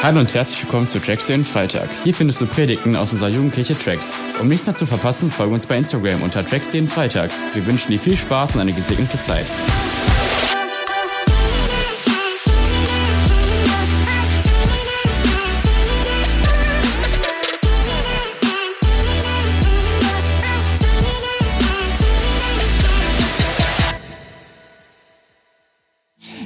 Hallo 0.00 0.20
und 0.20 0.32
herzlich 0.32 0.62
willkommen 0.62 0.86
zu 0.86 1.00
Tracks 1.00 1.26
den 1.26 1.44
Freitag. 1.44 1.88
Hier 2.04 2.14
findest 2.14 2.40
du 2.40 2.46
Predigten 2.46 2.94
aus 2.94 3.12
unserer 3.12 3.30
Jugendkirche 3.30 3.76
Tracks. 3.76 4.16
Um 4.40 4.46
nichts 4.46 4.64
mehr 4.66 4.76
zu 4.76 4.86
verpassen, 4.86 5.28
folge 5.28 5.52
uns 5.52 5.66
bei 5.66 5.76
Instagram 5.76 6.22
unter 6.22 6.46
Tracks 6.46 6.72
jeden 6.72 6.86
Freitag. 6.86 7.32
Wir 7.52 7.66
wünschen 7.66 7.90
dir 7.90 7.98
viel 7.98 8.16
Spaß 8.16 8.54
und 8.54 8.60
eine 8.60 8.72
gesegnete 8.72 9.18
Zeit. 9.18 9.46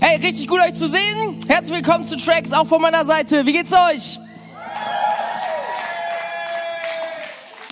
Hey, 0.00 0.16
richtig 0.22 0.48
gut 0.48 0.60
euch 0.60 0.72
zu 0.72 0.88
sehen. 0.88 1.31
Herzlich 1.48 1.74
willkommen 1.74 2.06
zu 2.06 2.16
Tracks, 2.16 2.52
auch 2.52 2.66
von 2.66 2.80
meiner 2.80 3.04
Seite. 3.04 3.44
Wie 3.44 3.52
geht's 3.52 3.72
euch? 3.72 4.20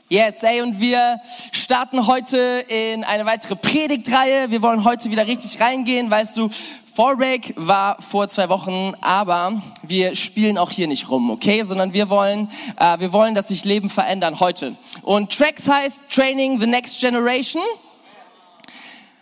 Yes, 0.09 0.43
ey, 0.43 0.61
und 0.61 0.81
wir 0.81 1.21
starten 1.53 2.09
heute 2.09 2.65
in 2.67 3.05
eine 3.05 3.27
weitere 3.27 3.55
Predigtreihe. 3.55 4.51
Wir 4.51 4.61
wollen 4.61 4.85
heute 4.85 5.11
wieder 5.13 5.27
richtig 5.29 5.61
reingehen. 5.61 6.11
Weißt 6.11 6.37
du, 6.37 6.51
Fallbreak 6.95 7.55
war 7.57 8.03
vor 8.03 8.29
zwei 8.29 8.49
Wochen, 8.49 8.95
aber 9.01 9.63
wir 9.83 10.17
spielen 10.17 10.59
auch 10.59 10.73
hier 10.73 10.89
nicht 10.89 11.09
rum, 11.09 11.31
okay? 11.31 11.63
Sondern 11.63 11.93
wir 11.93 12.11
wollen, 12.11 12.51
äh, 12.77 12.99
wir 12.99 13.13
wollen, 13.13 13.37
dass 13.37 13.49
sich 13.49 13.65
Leben 13.65 13.89
verändern 13.89 14.41
heute. 14.41 14.77
Und 15.03 15.31
Tracks 15.31 15.69
heißt 15.69 16.03
Training 16.11 16.61
the 16.61 16.67
Next 16.67 17.01
Generation. 17.01 17.63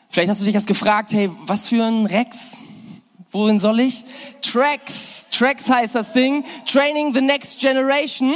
Vielleicht 0.08 0.30
hast 0.30 0.40
du 0.40 0.46
dich 0.46 0.54
jetzt 0.54 0.66
gefragt, 0.66 1.12
hey, 1.12 1.30
was 1.44 1.68
für 1.68 1.84
ein 1.84 2.06
Rex? 2.06 2.58
Wohin 3.30 3.58
soll 3.58 3.80
ich? 3.80 4.04
Tracks. 4.40 5.26
Tracks 5.30 5.68
heißt 5.68 5.94
das 5.94 6.12
Ding. 6.12 6.44
Training 6.66 7.14
the 7.14 7.20
Next 7.20 7.60
Generation. 7.60 8.34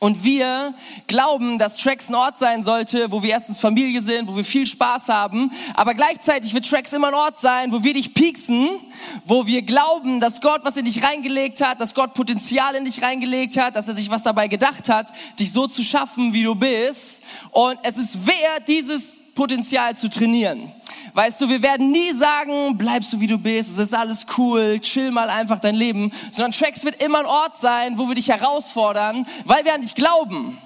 Und 0.00 0.24
wir 0.24 0.74
glauben, 1.06 1.60
dass 1.60 1.76
Tracks 1.76 2.08
ein 2.08 2.16
Ort 2.16 2.36
sein 2.36 2.64
sollte, 2.64 3.12
wo 3.12 3.22
wir 3.22 3.30
erstens 3.30 3.60
Familie 3.60 4.02
sind, 4.02 4.26
wo 4.26 4.34
wir 4.34 4.44
viel 4.44 4.66
Spaß 4.66 5.08
haben. 5.08 5.52
Aber 5.74 5.94
gleichzeitig 5.94 6.52
wird 6.52 6.68
Tracks 6.68 6.92
immer 6.92 7.06
ein 7.06 7.14
Ort 7.14 7.38
sein, 7.38 7.70
wo 7.70 7.84
wir 7.84 7.94
dich 7.94 8.12
pieksen, 8.12 8.80
wo 9.26 9.46
wir 9.46 9.62
glauben, 9.62 10.18
dass 10.18 10.40
Gott 10.40 10.62
was 10.64 10.76
in 10.76 10.86
dich 10.86 11.04
reingelegt 11.04 11.64
hat, 11.64 11.80
dass 11.80 11.94
Gott 11.94 12.14
Potenzial 12.14 12.74
in 12.74 12.84
dich 12.84 13.00
reingelegt 13.00 13.56
hat, 13.56 13.76
dass 13.76 13.86
er 13.86 13.94
sich 13.94 14.10
was 14.10 14.24
dabei 14.24 14.48
gedacht 14.48 14.88
hat, 14.88 15.12
dich 15.38 15.52
so 15.52 15.68
zu 15.68 15.84
schaffen, 15.84 16.32
wie 16.32 16.42
du 16.42 16.56
bist. 16.56 17.22
Und 17.52 17.78
es 17.84 17.96
ist 17.96 18.26
wert, 18.26 18.66
dieses 18.66 19.21
Potenzial 19.34 19.96
zu 19.96 20.10
trainieren. 20.10 20.72
Weißt 21.14 21.40
du, 21.40 21.48
wir 21.48 21.62
werden 21.62 21.90
nie 21.90 22.12
sagen, 22.12 22.78
bleibst 22.78 23.12
du 23.12 23.20
wie 23.20 23.26
du 23.26 23.38
bist, 23.38 23.72
es 23.72 23.78
ist 23.78 23.94
alles 23.94 24.26
cool, 24.38 24.78
chill 24.80 25.10
mal 25.10 25.28
einfach 25.28 25.58
dein 25.58 25.74
Leben, 25.74 26.10
sondern 26.30 26.52
Tracks 26.52 26.84
wird 26.84 27.02
immer 27.02 27.20
ein 27.20 27.26
Ort 27.26 27.58
sein, 27.58 27.98
wo 27.98 28.08
wir 28.08 28.14
dich 28.14 28.28
herausfordern, 28.28 29.26
weil 29.44 29.64
wir 29.64 29.74
an 29.74 29.82
dich 29.82 29.94
glauben. 29.94 30.58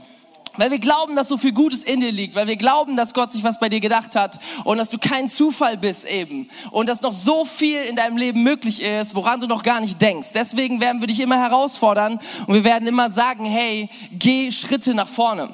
Weil 0.58 0.70
wir 0.70 0.78
glauben, 0.78 1.16
dass 1.16 1.28
so 1.28 1.36
viel 1.36 1.52
Gutes 1.52 1.84
in 1.84 2.00
dir 2.00 2.12
liegt, 2.12 2.34
weil 2.34 2.46
wir 2.46 2.56
glauben, 2.56 2.96
dass 2.96 3.12
Gott 3.12 3.32
sich 3.32 3.44
was 3.44 3.58
bei 3.60 3.68
dir 3.68 3.80
gedacht 3.80 4.16
hat 4.16 4.38
und 4.64 4.78
dass 4.78 4.88
du 4.88 4.98
kein 4.98 5.28
Zufall 5.28 5.76
bist 5.76 6.06
eben 6.06 6.48
und 6.70 6.88
dass 6.88 7.02
noch 7.02 7.12
so 7.12 7.44
viel 7.44 7.82
in 7.82 7.96
deinem 7.96 8.16
Leben 8.16 8.42
möglich 8.42 8.80
ist, 8.80 9.14
woran 9.14 9.40
du 9.40 9.46
noch 9.46 9.62
gar 9.62 9.80
nicht 9.80 10.00
denkst. 10.00 10.28
Deswegen 10.34 10.80
werden 10.80 11.02
wir 11.02 11.08
dich 11.08 11.20
immer 11.20 11.38
herausfordern 11.38 12.20
und 12.46 12.54
wir 12.54 12.64
werden 12.64 12.88
immer 12.88 13.10
sagen, 13.10 13.44
hey, 13.44 13.90
geh 14.12 14.50
Schritte 14.50 14.94
nach 14.94 15.08
vorne. 15.08 15.50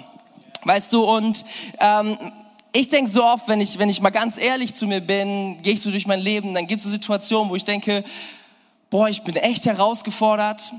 Weißt 0.65 0.93
du, 0.93 1.03
und 1.03 1.45
ähm, 1.81 2.17
ich 2.73 2.89
denke 2.89 3.11
so 3.11 3.23
oft, 3.23 3.49
wenn 3.49 3.61
ich, 3.61 3.79
wenn 3.79 3.91
ich 3.91 4.01
mal 4.01 4.11
ganz 4.11 4.39
ehrlich 4.39 4.75
zu 4.75 4.87
mir 4.87 5.01
bin, 5.01 5.61
gehe 5.63 5.75
ich 5.75 5.83
so 5.83 5.91
durch 5.91 6.07
mein 6.07 6.21
Leben, 6.21 6.55
dann 6.55 6.67
gibt 6.67 6.81
es 6.81 6.87
so 6.87 6.91
Situationen, 6.91 7.51
wo 7.51 7.57
ich 7.57 7.65
denke, 7.65 8.03
boah, 8.89 9.09
ich 9.09 9.23
bin 9.23 9.37
echt 9.37 9.67
herausgefordert 9.67 10.73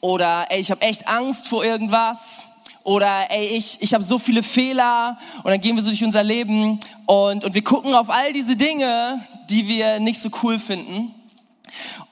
oder 0.00 0.46
ey, 0.50 0.60
ich 0.60 0.70
habe 0.70 0.82
echt 0.82 1.08
Angst 1.08 1.48
vor 1.48 1.64
irgendwas 1.64 2.46
oder 2.84 3.30
ey, 3.30 3.46
ich, 3.46 3.78
ich 3.80 3.94
habe 3.94 4.04
so 4.04 4.18
viele 4.18 4.42
Fehler 4.42 5.18
und 5.38 5.50
dann 5.50 5.60
gehen 5.60 5.76
wir 5.76 5.82
so 5.82 5.88
durch 5.88 6.04
unser 6.04 6.22
Leben 6.22 6.78
und, 7.06 7.42
und 7.42 7.54
wir 7.54 7.64
gucken 7.64 7.94
auf 7.94 8.10
all 8.10 8.32
diese 8.34 8.56
Dinge, 8.56 9.26
die 9.48 9.66
wir 9.66 10.00
nicht 10.00 10.20
so 10.20 10.28
cool 10.42 10.58
finden. 10.58 11.14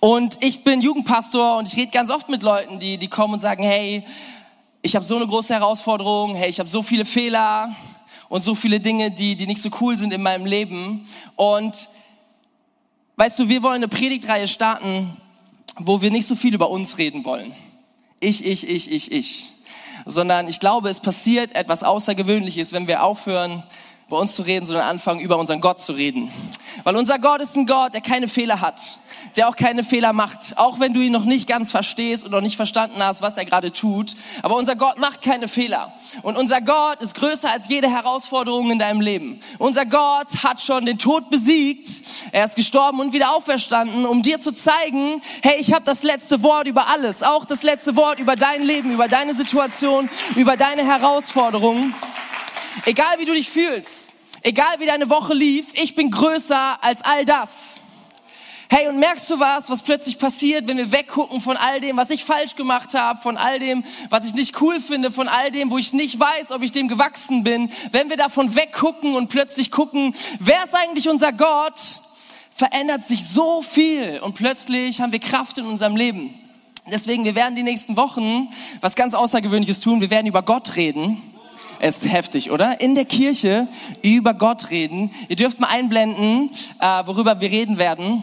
Und 0.00 0.42
ich 0.42 0.64
bin 0.64 0.80
Jugendpastor 0.80 1.58
und 1.58 1.68
ich 1.68 1.76
rede 1.76 1.90
ganz 1.90 2.10
oft 2.10 2.28
mit 2.28 2.42
Leuten, 2.42 2.78
die, 2.78 2.96
die 2.96 3.08
kommen 3.08 3.34
und 3.34 3.40
sagen, 3.40 3.62
hey, 3.62 4.04
ich 4.80 4.96
habe 4.96 5.04
so 5.04 5.16
eine 5.16 5.26
große 5.26 5.52
Herausforderung, 5.52 6.34
hey, 6.34 6.48
ich 6.48 6.60
habe 6.60 6.68
so 6.68 6.82
viele 6.82 7.04
Fehler, 7.04 7.74
und 8.28 8.44
so 8.44 8.54
viele 8.54 8.80
Dinge, 8.80 9.10
die, 9.10 9.36
die 9.36 9.46
nicht 9.46 9.62
so 9.62 9.70
cool 9.80 9.96
sind 9.98 10.12
in 10.12 10.22
meinem 10.22 10.46
Leben. 10.46 11.08
Und 11.36 11.88
weißt 13.16 13.38
du, 13.38 13.48
wir 13.48 13.62
wollen 13.62 13.76
eine 13.76 13.88
Predigtreihe 13.88 14.48
starten, 14.48 15.16
wo 15.78 16.00
wir 16.00 16.10
nicht 16.10 16.26
so 16.26 16.34
viel 16.34 16.54
über 16.54 16.70
uns 16.70 16.98
reden 16.98 17.24
wollen. 17.24 17.52
Ich, 18.20 18.44
ich, 18.44 18.68
ich, 18.68 18.90
ich, 18.90 19.12
ich. 19.12 19.52
Sondern 20.04 20.48
ich 20.48 20.60
glaube, 20.60 20.88
es 20.88 21.00
passiert 21.00 21.54
etwas 21.54 21.82
Außergewöhnliches, 21.82 22.72
wenn 22.72 22.86
wir 22.86 23.02
aufhören, 23.02 23.62
bei 24.08 24.16
uns 24.16 24.34
zu 24.36 24.42
reden, 24.42 24.66
sondern 24.66 24.86
anfangen, 24.86 25.20
über 25.20 25.36
unseren 25.36 25.60
Gott 25.60 25.80
zu 25.80 25.92
reden. 25.92 26.30
Weil 26.84 26.96
unser 26.96 27.18
Gott 27.18 27.40
ist 27.40 27.56
ein 27.56 27.66
Gott, 27.66 27.94
der 27.94 28.00
keine 28.00 28.28
Fehler 28.28 28.60
hat 28.60 29.00
der 29.36 29.48
auch 29.48 29.56
keine 29.56 29.84
Fehler 29.84 30.12
macht, 30.12 30.56
auch 30.56 30.80
wenn 30.80 30.94
du 30.94 31.00
ihn 31.00 31.12
noch 31.12 31.24
nicht 31.24 31.46
ganz 31.46 31.70
verstehst 31.70 32.24
und 32.24 32.30
noch 32.30 32.40
nicht 32.40 32.56
verstanden 32.56 33.02
hast, 33.02 33.22
was 33.22 33.36
er 33.36 33.44
gerade 33.44 33.72
tut. 33.72 34.14
Aber 34.42 34.56
unser 34.56 34.76
Gott 34.76 34.98
macht 34.98 35.22
keine 35.22 35.48
Fehler. 35.48 35.92
Und 36.22 36.36
unser 36.36 36.60
Gott 36.60 37.00
ist 37.00 37.14
größer 37.14 37.50
als 37.50 37.68
jede 37.68 37.90
Herausforderung 37.90 38.70
in 38.70 38.78
deinem 38.78 39.00
Leben. 39.00 39.40
Unser 39.58 39.84
Gott 39.84 40.42
hat 40.42 40.60
schon 40.60 40.86
den 40.86 40.98
Tod 40.98 41.30
besiegt. 41.30 42.02
Er 42.32 42.44
ist 42.44 42.56
gestorben 42.56 43.00
und 43.00 43.12
wieder 43.12 43.34
auferstanden, 43.34 44.06
um 44.06 44.22
dir 44.22 44.40
zu 44.40 44.52
zeigen, 44.52 45.20
hey, 45.42 45.56
ich 45.58 45.72
habe 45.72 45.84
das 45.84 46.02
letzte 46.02 46.42
Wort 46.42 46.66
über 46.66 46.88
alles, 46.88 47.22
auch 47.22 47.44
das 47.44 47.62
letzte 47.62 47.96
Wort 47.96 48.18
über 48.18 48.36
dein 48.36 48.62
Leben, 48.62 48.92
über 48.92 49.08
deine 49.08 49.34
Situation, 49.34 50.08
über 50.34 50.56
deine 50.56 50.84
Herausforderungen. 50.84 51.94
Egal 52.84 53.18
wie 53.18 53.24
du 53.24 53.32
dich 53.32 53.50
fühlst, 53.50 54.12
egal 54.42 54.78
wie 54.78 54.86
deine 54.86 55.08
Woche 55.10 55.34
lief, 55.34 55.66
ich 55.74 55.94
bin 55.94 56.10
größer 56.10 56.82
als 56.82 57.02
all 57.02 57.24
das. 57.24 57.80
Hey, 58.68 58.88
und 58.88 58.98
merkst 58.98 59.30
du 59.30 59.38
was, 59.38 59.70
was 59.70 59.80
plötzlich 59.80 60.18
passiert, 60.18 60.66
wenn 60.66 60.76
wir 60.76 60.90
weggucken 60.90 61.40
von 61.40 61.56
all 61.56 61.80
dem, 61.80 61.96
was 61.96 62.10
ich 62.10 62.24
falsch 62.24 62.56
gemacht 62.56 62.94
habe, 62.94 63.20
von 63.20 63.36
all 63.36 63.60
dem, 63.60 63.84
was 64.10 64.26
ich 64.26 64.34
nicht 64.34 64.60
cool 64.60 64.80
finde, 64.80 65.12
von 65.12 65.28
all 65.28 65.52
dem, 65.52 65.70
wo 65.70 65.78
ich 65.78 65.92
nicht 65.92 66.18
weiß, 66.18 66.50
ob 66.50 66.62
ich 66.62 66.72
dem 66.72 66.88
gewachsen 66.88 67.44
bin, 67.44 67.70
wenn 67.92 68.10
wir 68.10 68.16
davon 68.16 68.56
weggucken 68.56 69.14
und 69.14 69.28
plötzlich 69.28 69.70
gucken, 69.70 70.16
wer 70.40 70.64
ist 70.64 70.74
eigentlich 70.74 71.08
unser 71.08 71.32
Gott, 71.32 71.80
verändert 72.50 73.04
sich 73.06 73.24
so 73.24 73.62
viel 73.62 74.18
und 74.20 74.34
plötzlich 74.34 75.00
haben 75.00 75.12
wir 75.12 75.20
Kraft 75.20 75.58
in 75.58 75.66
unserem 75.66 75.94
Leben. 75.94 76.34
Deswegen, 76.90 77.24
wir 77.24 77.36
werden 77.36 77.54
die 77.54 77.62
nächsten 77.62 77.96
Wochen 77.96 78.48
was 78.80 78.96
ganz 78.96 79.14
Außergewöhnliches 79.14 79.80
tun. 79.80 80.00
Wir 80.00 80.10
werden 80.10 80.26
über 80.26 80.42
Gott 80.42 80.76
reden. 80.76 81.22
Es 81.78 81.98
ist 81.98 82.12
heftig, 82.12 82.50
oder? 82.50 82.80
In 82.80 82.94
der 82.94 83.04
Kirche 83.04 83.68
über 84.02 84.34
Gott 84.34 84.70
reden. 84.70 85.10
Ihr 85.28 85.36
dürft 85.36 85.60
mal 85.60 85.68
einblenden, 85.68 86.50
äh, 86.80 87.06
worüber 87.06 87.40
wir 87.40 87.50
reden 87.50 87.78
werden. 87.78 88.22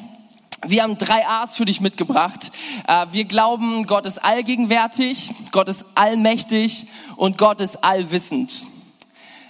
Wir 0.65 0.83
haben 0.83 0.97
drei 0.97 1.27
A's 1.27 1.57
für 1.57 1.65
dich 1.65 1.81
mitgebracht. 1.81 2.51
Äh, 2.87 3.07
wir 3.11 3.25
glauben, 3.25 3.85
Gott 3.85 4.05
ist 4.05 4.23
allgegenwärtig, 4.23 5.31
Gott 5.51 5.69
ist 5.69 5.85
allmächtig 5.93 6.87
und 7.15 7.37
Gott 7.37 7.61
ist 7.61 7.83
allwissend. 7.83 8.65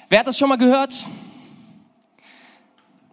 Wer 0.09 0.19
hat 0.19 0.28
das 0.28 0.38
schon 0.38 0.50
mal 0.50 0.58
gehört? 0.58 1.06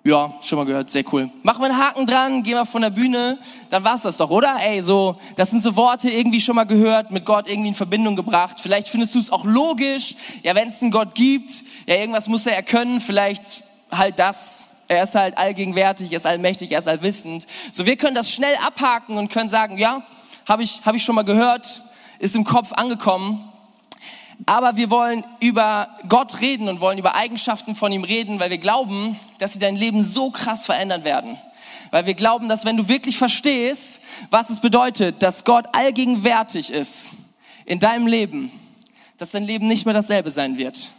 Ja, 0.03 0.33
schon 0.41 0.57
mal 0.57 0.65
gehört, 0.65 0.91
sehr 0.91 1.05
cool. 1.13 1.31
Machen 1.43 1.61
wir 1.61 1.67
einen 1.67 1.77
Haken 1.77 2.07
dran, 2.07 2.43
gehen 2.43 2.55
wir 2.55 2.65
von 2.65 2.81
der 2.81 2.89
Bühne, 2.89 3.39
dann 3.69 3.85
war's 3.85 4.01
das 4.01 4.17
doch, 4.17 4.31
oder? 4.31 4.57
Ey, 4.59 4.81
so, 4.81 5.17
das 5.37 5.51
sind 5.51 5.63
so 5.63 5.77
Worte 5.77 6.09
irgendwie 6.09 6.41
schon 6.41 6.57
mal 6.57 6.65
gehört, 6.65 7.11
mit 7.11 7.27
Gott 7.27 7.47
irgendwie 7.47 7.69
in 7.69 7.75
Verbindung 7.75 8.17
gebracht. 8.17 8.61
Vielleicht 8.61 8.89
findest 8.89 9.15
du 9.15 9.19
es 9.19 9.31
auch 9.31 9.45
logisch, 9.45 10.15
ja, 10.43 10.55
wenn 10.55 10.69
es 10.69 10.81
einen 10.81 10.91
Gott 10.91 11.15
gibt, 11.15 11.65
ja, 11.87 11.97
irgendwas 11.97 12.29
muss 12.29 12.47
er 12.47 12.57
erkennen, 12.57 13.03
vielleicht 13.03 13.63
halt 13.91 14.19
das, 14.19 14.69
er 14.89 15.03
ist 15.03 15.15
halt 15.15 15.37
allgegenwärtig, 15.37 16.11
er 16.11 16.17
ist 16.17 16.27
allmächtig, 16.27 16.73
er 16.73 16.79
ist 16.79 16.89
allwissend. 16.89 17.47
So, 17.71 17.85
wir 17.85 17.97
können 17.97 18.15
das 18.15 18.31
schnell 18.31 18.57
abhaken 18.67 19.19
und 19.19 19.31
können 19.31 19.51
sagen, 19.51 19.77
ja, 19.77 20.03
habe 20.49 20.63
ich, 20.63 20.81
hab 20.83 20.95
ich 20.95 21.03
schon 21.03 21.15
mal 21.15 21.25
gehört, 21.25 21.83
ist 22.21 22.35
im 22.35 22.45
Kopf 22.45 22.73
angekommen. 22.73 23.50
Aber 24.47 24.77
wir 24.77 24.91
wollen 24.91 25.25
über 25.41 25.89
Gott 26.09 26.41
reden 26.41 26.69
und 26.69 26.81
wollen 26.81 26.99
über 26.99 27.15
Eigenschaften 27.15 27.77
von 27.77 27.93
ihm 27.93 28.05
reden, 28.05 28.41
weil 28.41 28.51
wir 28.51 28.59
glauben, 28.59 29.19
dass 29.39 29.53
sie 29.53 29.59
dein 29.59 29.77
Leben 29.77 30.03
so 30.03 30.31
krass 30.31 30.67
verändern 30.67 31.05
werden. 31.05 31.39
Weil 31.91 32.07
wir 32.07 32.15
glauben, 32.15 32.49
dass 32.49 32.65
wenn 32.65 32.77
du 32.77 32.89
wirklich 32.89 33.19
verstehst, 33.19 34.01
was 34.31 34.51
es 34.51 34.61
bedeutet, 34.61 35.23
dass 35.23 35.45
Gott 35.45 35.67
allgegenwärtig 35.73 36.71
ist 36.71 37.13
in 37.65 37.81
deinem 37.81 38.07
Leben, 38.07 38.51
dass 39.19 39.33
dein 39.33 39.45
Leben 39.45 39.67
nicht 39.67 39.85
mehr 39.85 39.95
dasselbe 39.95 40.31
sein 40.31 40.57
wird 40.57 40.91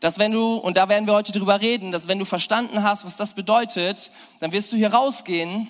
dass 0.00 0.18
wenn 0.18 0.32
du, 0.32 0.54
und 0.54 0.76
da 0.76 0.88
werden 0.88 1.06
wir 1.06 1.14
heute 1.14 1.30
drüber 1.30 1.60
reden, 1.60 1.92
dass 1.92 2.08
wenn 2.08 2.18
du 2.18 2.24
verstanden 2.24 2.82
hast, 2.82 3.04
was 3.04 3.18
das 3.18 3.34
bedeutet, 3.34 4.10
dann 4.40 4.50
wirst 4.50 4.72
du 4.72 4.76
hier 4.76 4.92
rausgehen 4.92 5.68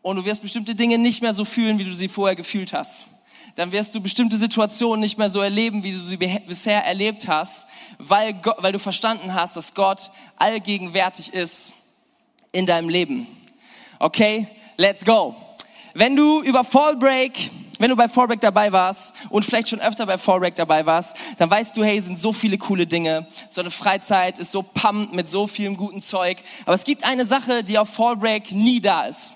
und 0.00 0.16
du 0.16 0.24
wirst 0.24 0.40
bestimmte 0.40 0.74
Dinge 0.74 0.96
nicht 0.98 1.20
mehr 1.20 1.34
so 1.34 1.44
fühlen, 1.44 1.78
wie 1.78 1.84
du 1.84 1.94
sie 1.94 2.08
vorher 2.08 2.34
gefühlt 2.34 2.72
hast. 2.72 3.08
Dann 3.54 3.72
wirst 3.72 3.94
du 3.94 4.00
bestimmte 4.00 4.36
Situationen 4.36 5.00
nicht 5.00 5.16
mehr 5.16 5.30
so 5.30 5.40
erleben, 5.40 5.82
wie 5.82 5.92
du 5.92 5.98
sie 5.98 6.16
bisher 6.16 6.84
erlebt 6.84 7.28
hast, 7.28 7.66
weil, 7.98 8.34
Gott, 8.34 8.56
weil 8.58 8.72
du 8.72 8.78
verstanden 8.78 9.34
hast, 9.34 9.56
dass 9.56 9.74
Gott 9.74 10.10
allgegenwärtig 10.36 11.32
ist 11.32 11.74
in 12.52 12.66
deinem 12.66 12.88
Leben. 12.88 13.26
Okay, 13.98 14.48
let's 14.76 15.04
go. 15.04 15.34
Wenn 15.94 16.16
du 16.16 16.42
über 16.42 16.64
Fallbreak 16.64 17.50
wenn 17.78 17.90
du 17.90 17.96
bei 17.96 18.08
Fallback 18.08 18.40
dabei 18.40 18.72
warst 18.72 19.14
und 19.28 19.44
vielleicht 19.44 19.68
schon 19.68 19.80
öfter 19.80 20.06
bei 20.06 20.16
Fallback 20.16 20.56
dabei 20.56 20.86
warst, 20.86 21.16
dann 21.36 21.50
weißt 21.50 21.76
du, 21.76 21.84
hey, 21.84 22.00
sind 22.00 22.18
so 22.18 22.32
viele 22.32 22.56
coole 22.56 22.86
Dinge. 22.86 23.26
So 23.50 23.60
eine 23.60 23.70
Freizeit 23.70 24.38
ist 24.38 24.52
so 24.52 24.62
pumped 24.62 25.14
mit 25.14 25.28
so 25.28 25.46
vielem 25.46 25.76
guten 25.76 26.02
Zeug. 26.02 26.38
Aber 26.64 26.74
es 26.74 26.84
gibt 26.84 27.04
eine 27.04 27.26
Sache, 27.26 27.62
die 27.62 27.78
auf 27.78 27.90
Fallback 27.90 28.50
nie 28.52 28.80
da 28.80 29.04
ist. 29.04 29.34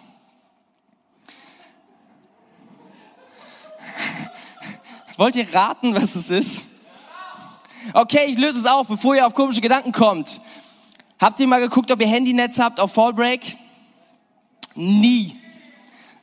Wollt 5.20 5.36
ihr 5.36 5.52
raten, 5.52 5.94
was 5.94 6.14
es 6.14 6.30
ist? 6.30 6.70
Okay, 7.92 8.24
ich 8.28 8.38
löse 8.38 8.60
es 8.60 8.64
auf, 8.64 8.86
bevor 8.86 9.14
ihr 9.14 9.26
auf 9.26 9.34
komische 9.34 9.60
Gedanken 9.60 9.92
kommt. 9.92 10.40
Habt 11.20 11.38
ihr 11.40 11.46
mal 11.46 11.60
geguckt, 11.60 11.90
ob 11.90 12.00
ihr 12.00 12.06
Handynetz 12.06 12.58
habt 12.58 12.80
auf 12.80 12.94
Fallbreak? 12.94 13.58
Nie. 14.74 15.36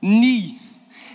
Nie. 0.01 0.59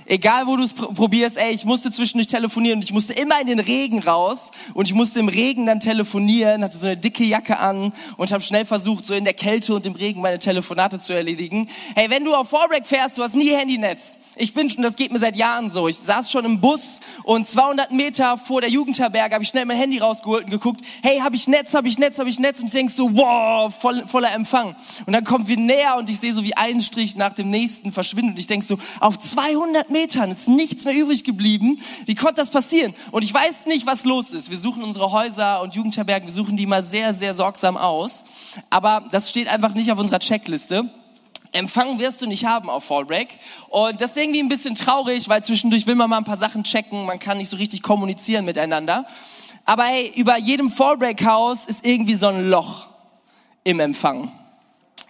Egal, 0.07 0.47
wo 0.47 0.57
du 0.57 0.65
es 0.65 0.73
probierst, 0.73 1.37
ey, 1.37 1.53
ich 1.53 1.65
musste 1.65 1.91
zwischendurch 1.91 2.27
telefonieren 2.27 2.79
und 2.79 2.85
ich 2.85 2.93
musste 2.93 3.13
immer 3.13 3.41
in 3.41 3.47
den 3.47 3.61
Regen 3.61 4.01
raus 4.01 4.51
und 4.75 4.87
ich 4.87 4.95
musste 4.95 5.21
im 5.21 5.29
Regen 5.29 5.67
dann 5.67 5.81
telefonieren, 5.81 6.65
hatte 6.65 6.77
so 6.77 6.87
eine 6.87 6.97
dicke 6.97 7.25
Jacke 7.25 7.59
an 7.59 7.93
und 8.17 8.33
habe 8.33 8.43
schnell 8.43 8.65
versucht, 8.65 9.07
so 9.07 9.15
in 9.15 9.25
der 9.25 9.35
Kälte 9.35 9.75
und 9.75 9.87
im 9.87 9.95
Regen 9.95 10.21
meine 10.21 10.39
Telefonate 10.39 10.99
zu 10.99 11.13
erledigen. 11.13 11.69
Hey, 11.95 12.11
wenn 12.11 12.25
du 12.25 12.35
auf 12.35 12.49
Fallbreak 12.49 12.87
fährst, 12.87 13.19
du 13.19 13.23
hast 13.23 13.35
nie 13.35 13.51
Handynetz. 13.51 14.17
Ich 14.37 14.55
bin 14.55 14.71
schon, 14.71 14.83
das 14.83 14.97
geht 14.97 15.13
mir 15.13 15.19
seit 15.19 15.37
Jahren 15.37 15.71
so. 15.71 15.89
Ich 15.89 15.99
saß 15.99 16.31
schon 16.31 16.45
im 16.47 16.61
Bus 16.61 17.01
und 17.23 17.47
200 17.47 17.93
Meter 17.93 18.39
vor 18.39 18.63
der 18.63 18.71
Jugendherberge 18.71 19.35
habe 19.35 19.45
ich 19.45 19.51
schnell 19.51 19.67
mein 19.67 19.77
Handy 19.77 19.99
rausgeholt 19.99 20.45
und 20.45 20.51
geguckt, 20.51 20.81
hey, 21.03 21.19
habe 21.19 21.37
ich 21.37 21.49
Netz, 21.49 21.75
habe 21.75 21.87
ich 21.87 21.99
Netz, 21.99 22.19
habe 22.19 22.31
ich 22.31 22.39
Netz 22.39 22.61
und 22.61 22.73
denkst 22.73 22.95
so, 22.95 23.15
wow, 23.15 23.73
voll, 23.75 24.03
voller 24.07 24.33
Empfang. 24.33 24.75
Und 25.07 25.13
dann 25.13 25.25
kommen 25.25 25.49
wir 25.49 25.59
näher 25.59 25.97
und 25.99 26.09
ich 26.09 26.19
sehe 26.19 26.33
so 26.33 26.43
wie 26.43 26.57
ein 26.57 26.81
Strich 26.81 27.15
nach 27.17 27.35
dem 27.35 27.51
nächsten 27.51 27.93
verschwindet 27.93 28.35
und 28.35 28.41
ich 28.41 28.47
denk 28.47 28.65
so, 28.65 28.79
auf 29.01 29.19
200 29.19 29.91
Metern 29.93 30.31
ist 30.31 30.49
nichts 30.49 30.85
mehr 30.85 30.95
übrig 30.95 31.25
geblieben. 31.25 31.81
Wie 32.07 32.15
konnte 32.15 32.37
das 32.37 32.51
passieren? 32.51 32.95
Und 33.11 33.23
ich 33.23 33.33
weiß 33.33 33.67
nicht, 33.67 33.87
was 33.87 34.05
los 34.05 34.33
ist. 34.33 34.51
Wir 34.51 34.59
suchen 34.59 34.83
unsere 34.83 35.13
Häuser 35.13 35.63
und 35.63 35.75
Jugendherbergen, 35.75 36.29
wir 36.29 36.35
suchen 36.35 36.57
die 36.57 36.67
mal 36.67 36.83
sehr, 36.83 37.15
sehr 37.15 37.35
sorgsam 37.35 37.77
aus. 37.77 38.25
Aber 38.71 39.05
das 39.13 39.31
steht 39.31 39.49
einfach 39.49 39.75
nicht 39.75 39.93
auf 39.93 39.99
unserer 39.99 40.19
Checkliste. 40.19 40.91
Empfang 41.53 41.99
wirst 41.99 42.23
du 42.23 42.27
nicht 42.27 42.47
haben 42.47 42.71
auf 42.71 42.85
Fallbreak. 42.85 43.39
Und 43.69 44.01
das 44.01 44.13
ist 44.13 44.17
irgendwie 44.17 44.41
ein 44.41 44.49
bisschen 44.49 44.75
traurig, 44.75 45.29
weil 45.29 45.45
zwischendurch 45.45 45.87
will 45.87 45.95
man 45.95 46.09
mal 46.09 46.17
ein 46.17 46.25
paar 46.25 46.39
Sachen 46.39 46.65
checken, 46.65 47.05
man 47.05 47.19
kann 47.19 47.39
nicht 47.39 47.51
so 47.51 47.59
richtig 47.59 47.83
kommunizieren 47.83 48.45
miteinander. 48.45 49.07
Aber 49.65 49.85
hey, 49.85 50.13
über 50.17 50.39
jedem 50.39 50.71
Fallbreak-Haus 50.71 51.67
ist 51.67 51.87
irgendwie 51.87 52.15
so 52.15 52.29
ein 52.29 52.49
Loch 52.49 52.89
im 53.65 53.81
Empfang. 53.81 54.33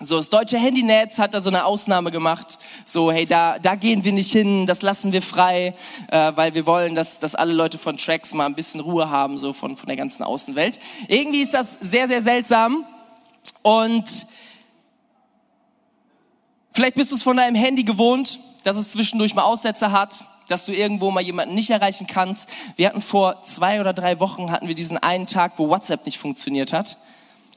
So, 0.04 0.16
das 0.16 0.30
deutsche 0.30 0.58
Handynetz 0.58 1.18
hat 1.18 1.34
da 1.34 1.40
so 1.40 1.50
eine 1.50 1.64
Ausnahme 1.64 2.10
gemacht. 2.10 2.58
So, 2.84 3.12
hey, 3.12 3.26
da, 3.26 3.58
da 3.58 3.74
gehen 3.74 4.04
wir 4.04 4.12
nicht 4.12 4.32
hin, 4.32 4.66
das 4.66 4.82
lassen 4.82 5.12
wir 5.12 5.22
frei, 5.22 5.74
äh, 6.10 6.32
weil 6.34 6.54
wir 6.54 6.66
wollen, 6.66 6.94
dass, 6.94 7.18
dass 7.20 7.34
alle 7.34 7.52
Leute 7.52 7.78
von 7.78 7.96
Tracks 7.96 8.34
mal 8.34 8.46
ein 8.46 8.54
bisschen 8.54 8.80
Ruhe 8.80 9.10
haben, 9.10 9.38
so 9.38 9.52
von, 9.52 9.76
von 9.76 9.86
der 9.86 9.96
ganzen 9.96 10.22
Außenwelt. 10.22 10.78
Irgendwie 11.08 11.42
ist 11.42 11.54
das 11.54 11.78
sehr, 11.80 12.08
sehr 12.08 12.22
seltsam. 12.22 12.84
Und 13.62 14.26
Vielleicht 16.72 16.94
bist 16.94 17.10
du 17.10 17.16
es 17.16 17.22
von 17.22 17.36
deinem 17.36 17.54
Handy 17.54 17.84
gewohnt, 17.84 18.40
dass 18.64 18.76
es 18.76 18.92
zwischendurch 18.92 19.34
mal 19.34 19.42
Aussätze 19.42 19.92
hat, 19.92 20.26
dass 20.48 20.64
du 20.64 20.72
irgendwo 20.72 21.10
mal 21.10 21.20
jemanden 21.20 21.54
nicht 21.54 21.70
erreichen 21.70 22.06
kannst. 22.06 22.48
Wir 22.76 22.88
hatten 22.88 23.02
vor 23.02 23.42
zwei 23.44 23.80
oder 23.80 23.92
drei 23.92 24.20
Wochen 24.20 24.50
hatten 24.50 24.68
wir 24.68 24.74
diesen 24.74 24.96
einen 24.96 25.26
Tag, 25.26 25.52
wo 25.58 25.68
WhatsApp 25.68 26.06
nicht 26.06 26.18
funktioniert 26.18 26.72
hat. 26.72 26.96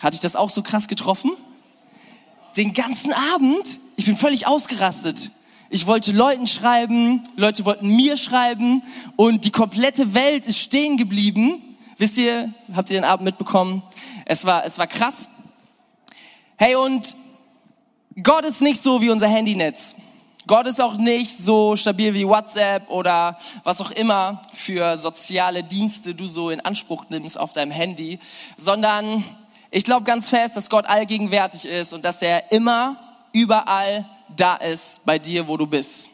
Hatte 0.02 0.16
ich 0.16 0.22
das 0.22 0.36
auch 0.36 0.50
so 0.50 0.62
krass 0.62 0.88
getroffen? 0.90 1.32
Den 2.56 2.74
ganzen 2.74 3.12
Abend, 3.12 3.82
ich 3.98 4.06
bin 4.06 4.16
völlig 4.16 4.48
ausgerastet. 4.48 5.32
Ich 5.70 5.88
wollte 5.88 6.14
Leuten 6.14 6.48
schreiben, 6.48 7.22
Leute 7.36 7.66
wollten 7.66 7.94
mir 7.94 8.16
schreiben 8.16 8.82
und 9.18 9.44
die 9.44 9.52
komplette 9.52 10.14
Welt 10.14 10.46
ist 10.46 10.60
stehen 10.60 10.96
geblieben. 10.96 11.78
Wisst 11.98 12.18
ihr, 12.18 12.54
habt 12.74 12.90
ihr 12.90 12.98
den 12.98 13.04
Abend 13.04 13.26
mitbekommen? 13.26 13.84
Es 14.24 14.46
war, 14.46 14.66
es 14.66 14.78
war 14.78 14.88
krass. 14.88 15.28
Hey, 16.56 16.76
und 16.76 17.18
Gott 18.24 18.46
ist 18.46 18.62
nicht 18.62 18.82
so 18.82 19.02
wie 19.02 19.10
unser 19.10 19.28
Handynetz. 19.28 19.98
Gott 20.48 20.68
ist 20.68 20.80
auch 20.80 20.96
nicht 20.96 21.38
so 21.38 21.76
stabil 21.76 22.14
wie 22.14 22.26
WhatsApp 22.26 22.90
oder 22.90 23.38
was 23.66 23.82
auch 23.82 23.92
immer 23.92 24.42
für 24.54 24.98
soziale 24.98 25.62
Dienste 25.64 26.16
du 26.16 26.28
so 26.28 26.52
in 26.52 26.62
Anspruch 26.62 27.06
nimmst 27.10 27.38
auf 27.38 27.52
deinem 27.52 27.72
Handy, 27.72 28.20
sondern 28.56 29.26
ich 29.76 29.84
glaube 29.84 30.06
ganz 30.06 30.30
fest, 30.30 30.56
dass 30.56 30.70
Gott 30.70 30.86
allgegenwärtig 30.86 31.66
ist 31.66 31.92
und 31.92 32.06
dass 32.06 32.22
er 32.22 32.50
immer, 32.54 32.96
überall 33.34 34.06
da 34.34 34.56
ist 34.56 35.04
bei 35.04 35.20
dir, 35.20 35.50
wo 35.50 35.58
du 35.58 35.68
bist. 35.68 36.10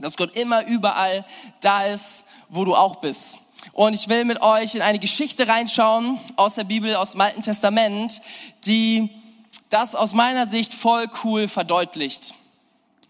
Dass 0.00 0.16
Gott 0.16 0.34
immer, 0.34 0.66
überall 0.66 1.24
da 1.60 1.84
ist, 1.84 2.24
wo 2.48 2.64
du 2.64 2.74
auch 2.74 2.96
bist. 2.96 3.38
Und 3.74 3.94
ich 3.94 4.08
will 4.08 4.24
mit 4.24 4.42
euch 4.42 4.74
in 4.74 4.82
eine 4.82 4.98
Geschichte 4.98 5.46
reinschauen 5.46 6.18
aus 6.34 6.56
der 6.56 6.64
Bibel, 6.64 6.96
aus 6.96 7.12
dem 7.12 7.20
Alten 7.20 7.42
Testament, 7.42 8.20
die 8.64 9.08
das 9.68 9.94
aus 9.94 10.12
meiner 10.12 10.48
Sicht 10.48 10.74
voll 10.74 11.06
cool 11.22 11.46
verdeutlicht, 11.46 12.34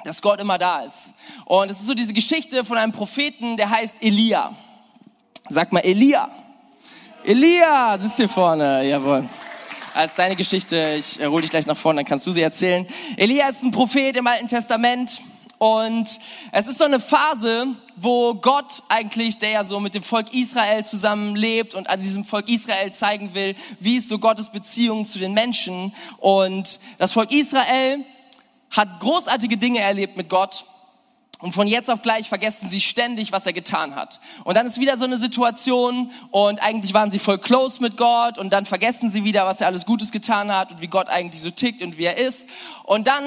dass 0.05 0.21
Gott 0.21 0.43
immer 0.43 0.59
da 0.59 0.81
ist. 0.81 1.15
Und 1.47 1.71
es 1.71 1.81
ist 1.81 1.87
so 1.87 1.95
diese 1.95 2.13
Geschichte 2.13 2.67
von 2.67 2.77
einem 2.77 2.93
Propheten, 2.93 3.57
der 3.57 3.71
heißt 3.71 4.03
Elia. 4.03 4.55
Sag 5.49 5.73
mal 5.73 5.81
Elia. 5.81 6.29
Elia 7.25 7.99
sitzt 7.99 8.17
hier 8.19 8.29
vorne, 8.29 8.87
jawohl. 8.87 9.27
Als 9.93 10.15
deine 10.15 10.37
Geschichte, 10.37 10.95
ich 10.99 11.19
hole 11.19 11.43
dich 11.43 11.51
gleich 11.51 11.67
nach 11.67 11.77
vorne, 11.77 11.99
dann 11.99 12.07
kannst 12.07 12.25
du 12.25 12.31
sie 12.31 12.43
erzählen. 12.43 12.87
Elia 13.17 13.49
ist 13.49 13.65
ein 13.65 13.73
Prophet 13.73 14.17
im 14.17 14.27
Alten 14.27 14.47
Testament 14.47 15.21
und 15.59 16.21
es 16.53 16.69
ist 16.69 16.79
so 16.79 16.85
eine 16.85 17.01
Phase, 17.01 17.67
wo 17.97 18.35
Gott 18.35 18.85
eigentlich, 18.89 19.39
der 19.39 19.51
ja 19.51 19.65
so 19.65 19.81
mit 19.81 19.97
dem 19.97 20.05
Volk 20.05 20.33
Israel 20.33 20.85
zusammenlebt 20.85 21.75
und 21.75 21.91
an 21.91 22.01
diesem 22.01 22.25
Volk 22.25 22.49
Israel 22.49 22.93
zeigen 22.93 23.35
will, 23.35 23.57
wie 23.81 23.97
ist 23.97 24.09
so 24.09 24.21
Gottes 24.21 24.51
Beziehung 24.51 25.07
zu 25.07 25.19
den 25.19 25.35
Menschen. 25.35 25.93
Und 26.19 26.79
das 26.99 27.13
Volk 27.13 27.33
Israel 27.33 28.05
hat 28.71 29.01
großartige 29.01 29.57
Dinge 29.57 29.81
erlebt 29.81 30.17
mit 30.17 30.29
Gott. 30.29 30.67
Und 31.41 31.55
von 31.55 31.67
jetzt 31.67 31.91
auf 31.91 32.03
gleich 32.03 32.29
vergessen 32.29 32.69
sie 32.69 32.81
ständig, 32.81 33.33
was 33.33 33.47
er 33.47 33.55
getan 33.55 33.95
hat. 33.95 34.21
Und 34.45 34.57
dann 34.57 34.67
ist 34.67 34.79
wieder 34.79 34.99
so 34.99 35.05
eine 35.05 35.19
Situation 35.19 36.11
und 36.31 36.63
eigentlich 36.63 36.93
waren 36.93 37.11
sie 37.11 37.19
voll 37.19 37.39
close 37.39 37.81
mit 37.81 37.97
Gott 37.97 38.37
und 38.37 38.53
dann 38.53 38.67
vergessen 38.67 39.11
sie 39.11 39.25
wieder, 39.25 39.47
was 39.47 39.61
er 39.61 39.69
alles 39.69 39.87
Gutes 39.87 40.13
getan 40.13 40.55
hat 40.55 40.73
und 40.73 40.83
wie 40.83 40.89
Gott 40.89 41.09
eigentlich 41.09 41.41
so 41.41 41.51
tickt 41.51 41.83
und 41.83 41.97
wie 41.97 42.05
er 42.05 42.19
ist. 42.19 42.49
Und 42.85 43.07
dann 43.07 43.25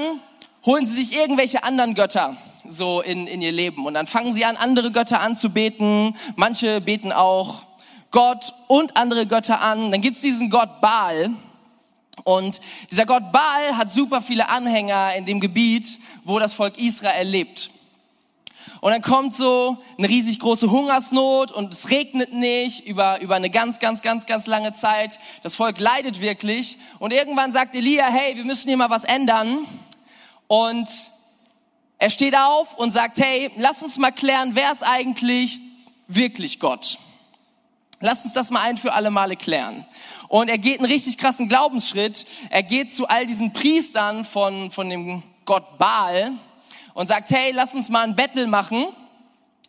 holen 0.65 0.85
sie 0.85 1.03
sich 1.03 1.15
irgendwelche 1.15 1.63
anderen 1.63 1.95
Götter 1.95 2.37
so 2.67 3.01
in, 3.01 3.27
in 3.27 3.41
ihr 3.41 3.51
Leben. 3.51 3.85
Und 3.85 3.95
dann 3.95 4.07
fangen 4.07 4.33
sie 4.33 4.45
an, 4.45 4.57
andere 4.57 4.91
Götter 4.91 5.19
anzubeten. 5.19 6.15
Manche 6.35 6.81
beten 6.81 7.11
auch 7.11 7.63
Gott 8.11 8.53
und 8.67 8.95
andere 8.95 9.25
Götter 9.25 9.61
an. 9.61 9.91
Dann 9.91 10.01
gibt's 10.01 10.21
diesen 10.21 10.49
Gott 10.49 10.81
Baal. 10.81 11.31
Und 12.23 12.61
dieser 12.91 13.05
Gott 13.05 13.31
Baal 13.31 13.75
hat 13.75 13.91
super 13.91 14.21
viele 14.21 14.49
Anhänger 14.49 15.15
in 15.15 15.25
dem 15.25 15.39
Gebiet, 15.39 15.99
wo 16.23 16.39
das 16.39 16.53
Volk 16.53 16.77
Israel 16.77 17.27
lebt. 17.27 17.71
Und 18.81 18.91
dann 18.91 19.01
kommt 19.01 19.35
so 19.35 19.77
eine 19.97 20.09
riesig 20.09 20.39
große 20.39 20.69
Hungersnot 20.69 21.51
und 21.51 21.73
es 21.73 21.89
regnet 21.89 22.33
nicht 22.33 22.85
über, 22.85 23.21
über 23.21 23.35
eine 23.35 23.49
ganz, 23.49 23.79
ganz, 23.79 24.01
ganz, 24.01 24.25
ganz 24.25 24.45
lange 24.45 24.73
Zeit. 24.73 25.19
Das 25.41 25.55
Volk 25.55 25.79
leidet 25.79 26.21
wirklich. 26.21 26.77
Und 26.99 27.13
irgendwann 27.13 27.53
sagt 27.53 27.75
Elia, 27.75 28.05
hey, 28.05 28.35
wir 28.35 28.45
müssen 28.45 28.67
hier 28.67 28.77
mal 28.77 28.89
was 28.89 29.03
ändern. 29.03 29.65
Und 30.47 30.89
er 31.97 32.09
steht 32.09 32.35
auf 32.35 32.75
und 32.77 32.91
sagt, 32.91 33.17
hey, 33.17 33.51
lass 33.55 33.81
uns 33.81 33.97
mal 33.97 34.11
klären, 34.11 34.51
wer 34.53 34.71
ist 34.71 34.83
eigentlich 34.83 35.61
wirklich 36.07 36.59
Gott? 36.59 36.97
Lass 38.01 38.25
uns 38.25 38.33
das 38.33 38.51
mal 38.51 38.61
ein 38.61 38.75
für 38.75 38.91
alle 38.91 39.11
Male 39.11 39.37
klären. 39.37 39.85
Und 40.27 40.49
er 40.49 40.57
geht 40.57 40.79
einen 40.79 40.91
richtig 40.91 41.17
krassen 41.17 41.47
Glaubensschritt. 41.47 42.25
Er 42.49 42.63
geht 42.63 42.93
zu 42.93 43.07
all 43.07 43.25
diesen 43.25 43.53
Priestern 43.53 44.25
von, 44.25 44.71
von 44.71 44.89
dem 44.89 45.23
Gott 45.45 45.77
Baal 45.77 46.33
und 46.93 47.07
sagt, 47.07 47.29
hey, 47.31 47.51
lass 47.51 47.73
uns 47.73 47.89
mal 47.89 48.03
ein 48.03 48.15
Battle 48.15 48.47
machen. 48.47 48.87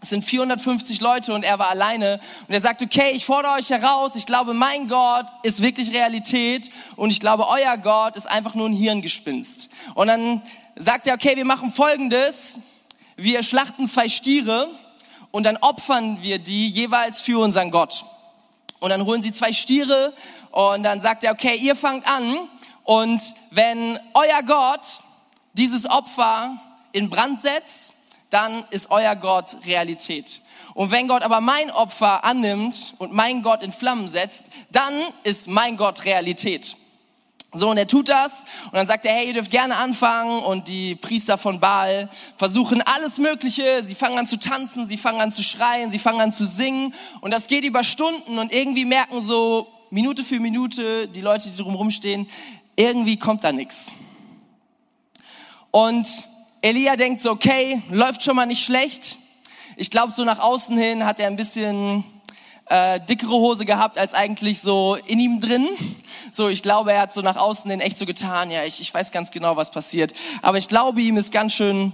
Es 0.01 0.11
sind 0.11 0.23
450 0.23 1.01
Leute 1.01 1.33
und 1.33 1.45
er 1.45 1.59
war 1.59 1.71
alleine. 1.71 2.21
Und 2.47 2.55
er 2.55 2.61
sagt, 2.61 2.83
okay, 2.83 3.13
ich 3.13 3.25
fordere 3.25 3.53
euch 3.53 3.71
heraus. 3.71 4.13
Ich 4.17 4.27
glaube, 4.27 4.53
mein 4.53 4.87
Gott 4.87 5.27
ist 5.43 5.63
wirklich 5.63 5.93
Realität. 5.93 6.71
Und 6.97 7.11
ich 7.11 7.21
glaube, 7.21 7.49
euer 7.49 7.79
Gott 7.79 8.17
ist 8.17 8.29
einfach 8.29 8.55
nur 8.55 8.69
ein 8.69 8.75
Hirngespinst. 8.75 9.71
Und 9.95 10.09
dann 10.09 10.43
sagt 10.77 11.07
er, 11.07 11.15
okay, 11.15 11.37
wir 11.37 11.47
machen 11.47 11.73
Folgendes. 11.73 12.59
Wir 13.17 13.43
schlachten 13.43 13.89
zwei 13.89 14.09
Stiere 14.09 14.69
und 15.31 15.45
dann 15.45 15.57
opfern 15.57 16.19
wir 16.21 16.39
die 16.39 16.69
jeweils 16.69 17.21
für 17.21 17.41
unseren 17.41 17.71
Gott. 17.71 18.05
Und 18.81 18.91
dann 18.91 19.05
holen 19.05 19.23
sie 19.23 19.33
zwei 19.33 19.53
Stiere 19.53 20.13
und 20.51 20.83
dann 20.83 21.01
sagt 21.01 21.25
er, 21.25 21.33
okay, 21.33 21.57
ihr 21.57 21.75
fangt 21.77 22.07
an 22.07 22.49
und 22.85 23.35
wenn 23.51 23.99
euer 24.15 24.43
Gott 24.47 25.01
dieses 25.55 25.89
Opfer 25.89 26.61
in 26.95 27.11
Brand 27.11 27.43
setzt, 27.43 27.93
dann 28.31 28.65
ist 28.71 28.91
euer 28.91 29.17
Gott 29.17 29.59
Realität. 29.67 30.41
Und 30.75 30.91
wenn 30.91 31.09
Gott 31.09 31.23
aber 31.23 31.41
mein 31.41 31.71
Opfer 31.71 32.25
annimmt 32.25 32.95
und 32.99 33.13
mein 33.13 33.43
Gott 33.43 33.63
in 33.63 33.73
Flammen 33.73 34.09
setzt, 34.09 34.47
dann 34.71 34.95
ist 35.25 35.49
mein 35.49 35.77
Gott 35.77 36.05
Realität. 36.05 36.77
So, 37.53 37.71
und 37.71 37.77
er 37.77 37.87
tut 37.87 38.09
das 38.09 38.45
und 38.67 38.75
dann 38.75 38.87
sagt 38.87 39.07
er, 39.07 39.15
hey, 39.15 39.29
ihr 39.29 39.35
dürft 39.35 39.51
gerne 39.51 39.77
anfangen 39.77 40.43
und 40.43 40.67
die 40.67 40.97
Priester 40.97 41.39
von 41.39 41.61
Baal 41.61 42.09
versuchen 42.37 42.83
alles 42.83 43.19
Mögliche. 43.19 43.85
Sie 43.85 43.95
fangen 43.95 44.19
an 44.19 44.27
zu 44.27 44.39
tanzen, 44.39 44.89
sie 44.89 44.97
fangen 44.97 45.21
an 45.21 45.31
zu 45.31 45.45
schreien, 45.45 45.93
sie 45.93 46.01
fangen 46.01 46.21
an 46.21 46.33
zu 46.33 46.47
singen 46.47 46.95
und 47.21 47.33
das 47.33 47.47
geht 47.47 47.65
über 47.65 47.85
Stunden 47.85 48.39
und 48.39 48.53
irgendwie 48.53 48.85
merken 48.85 49.21
so 49.23 49.69
Minute 49.91 50.25
für 50.25 50.41
Minute 50.41 51.07
die 51.07 51.21
Leute, 51.21 51.51
die 51.51 51.57
drumherum 51.57 51.93
stehen, 51.93 52.29
irgendwie 52.75 53.17
kommt 53.17 53.45
da 53.45 53.53
nichts. 53.53 53.93
Und 55.71 56.29
Elia 56.65 56.97
denkt 56.97 57.21
so, 57.21 57.31
okay, 57.31 57.83
läuft 57.91 58.23
schon 58.23 58.37
mal 58.37 58.47
nicht 58.47 58.65
schlecht. 58.65 59.19
Ich 59.77 59.91
glaube, 59.91 60.15
so 60.15 60.25
nach 60.25 60.39
außen 60.39 60.75
hin 60.79 61.05
hat 61.05 61.21
er 61.21 61.27
ein 61.27 61.37
bisschen 61.37 62.05
äh, 62.71 62.99
dickere 63.01 63.33
Hose 63.33 63.67
gehabt 63.67 63.99
als 63.99 64.15
eigentlich 64.15 64.63
so 64.63 64.97
in 65.05 65.21
ihm 65.21 65.43
drin. 65.43 65.69
So, 66.31 66.49
ich 66.49 66.63
glaube, 66.63 66.95
er 66.95 67.03
hat 67.03 67.13
so 67.13 67.21
nach 67.21 67.37
außen 67.37 67.71
hin 67.71 67.81
echt 67.81 67.99
so 67.99 68.07
getan, 68.07 68.51
ja, 68.51 68.65
ich, 68.65 68.81
ich 68.81 68.95
weiß 68.95 69.13
ganz 69.13 69.31
genau, 69.31 69.57
was 69.57 69.71
passiert. 69.71 70.15
Aber 70.41 70.57
ich 70.57 70.67
glaube, 70.67 71.03
ihm 71.03 71.19
ist 71.19 71.33
ganz 71.33 71.53
schön, 71.53 71.93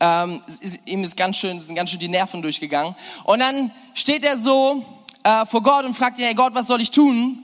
ähm, 0.00 0.42
ist, 0.60 0.80
ihm 0.84 1.02
ist 1.02 1.16
ganz 1.16 1.38
schön, 1.38 1.58
sind 1.58 1.74
ganz 1.74 1.88
schön 1.88 1.98
die 1.98 2.08
Nerven 2.08 2.42
durchgegangen. 2.42 2.94
Und 3.24 3.38
dann 3.38 3.72
steht 3.94 4.22
er 4.22 4.38
so 4.38 4.84
äh, 5.22 5.46
vor 5.46 5.62
Gott 5.62 5.86
und 5.86 5.94
fragt, 5.94 6.18
hey 6.18 6.34
Gott, 6.34 6.54
was 6.54 6.66
soll 6.66 6.82
ich 6.82 6.90
tun? 6.90 7.42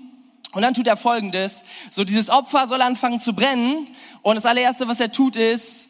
Und 0.52 0.60
dann 0.60 0.74
tut 0.74 0.86
er 0.88 0.98
Folgendes. 0.98 1.64
So, 1.90 2.04
dieses 2.04 2.28
Opfer 2.28 2.68
soll 2.68 2.82
anfangen 2.82 3.18
zu 3.18 3.32
brennen. 3.32 3.88
Und 4.20 4.36
das 4.36 4.44
allererste, 4.44 4.86
was 4.86 5.00
er 5.00 5.10
tut, 5.10 5.36
ist, 5.36 5.88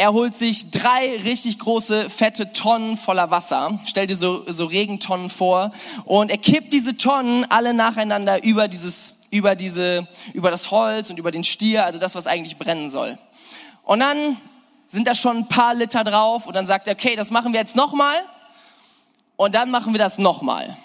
er 0.00 0.14
holt 0.14 0.34
sich 0.34 0.70
drei 0.70 1.18
richtig 1.24 1.58
große, 1.58 2.08
fette 2.08 2.54
Tonnen 2.54 2.96
voller 2.96 3.30
Wasser. 3.30 3.78
Stell 3.84 4.06
dir 4.06 4.16
so, 4.16 4.50
so 4.50 4.64
Regentonnen 4.64 5.28
vor. 5.28 5.72
Und 6.06 6.30
er 6.30 6.38
kippt 6.38 6.72
diese 6.72 6.96
Tonnen 6.96 7.44
alle 7.50 7.74
nacheinander 7.74 8.42
über 8.42 8.66
dieses, 8.66 9.14
über 9.30 9.54
diese, 9.54 10.08
über 10.32 10.50
das 10.50 10.70
Holz 10.70 11.10
und 11.10 11.18
über 11.18 11.30
den 11.30 11.44
Stier, 11.44 11.84
also 11.84 11.98
das, 11.98 12.14
was 12.14 12.26
eigentlich 12.26 12.56
brennen 12.56 12.88
soll. 12.88 13.18
Und 13.82 14.00
dann 14.00 14.38
sind 14.86 15.06
da 15.06 15.14
schon 15.14 15.36
ein 15.36 15.48
paar 15.48 15.74
Liter 15.74 16.02
drauf 16.02 16.46
und 16.46 16.56
dann 16.56 16.64
sagt 16.64 16.88
er, 16.88 16.94
okay, 16.94 17.14
das 17.14 17.30
machen 17.30 17.52
wir 17.52 17.60
jetzt 17.60 17.76
nochmal. 17.76 18.16
Und 19.36 19.54
dann 19.54 19.70
machen 19.70 19.92
wir 19.92 19.98
das 19.98 20.16
nochmal. 20.16 20.78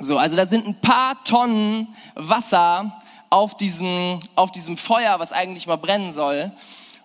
So, 0.00 0.18
also 0.18 0.34
da 0.34 0.48
sind 0.48 0.66
ein 0.66 0.80
paar 0.80 1.22
Tonnen 1.22 1.94
Wasser 2.16 3.00
auf 3.30 3.56
diesem, 3.56 4.18
auf 4.34 4.50
diesem 4.50 4.76
Feuer, 4.76 5.20
was 5.20 5.32
eigentlich 5.32 5.68
mal 5.68 5.76
brennen 5.76 6.12
soll. 6.12 6.50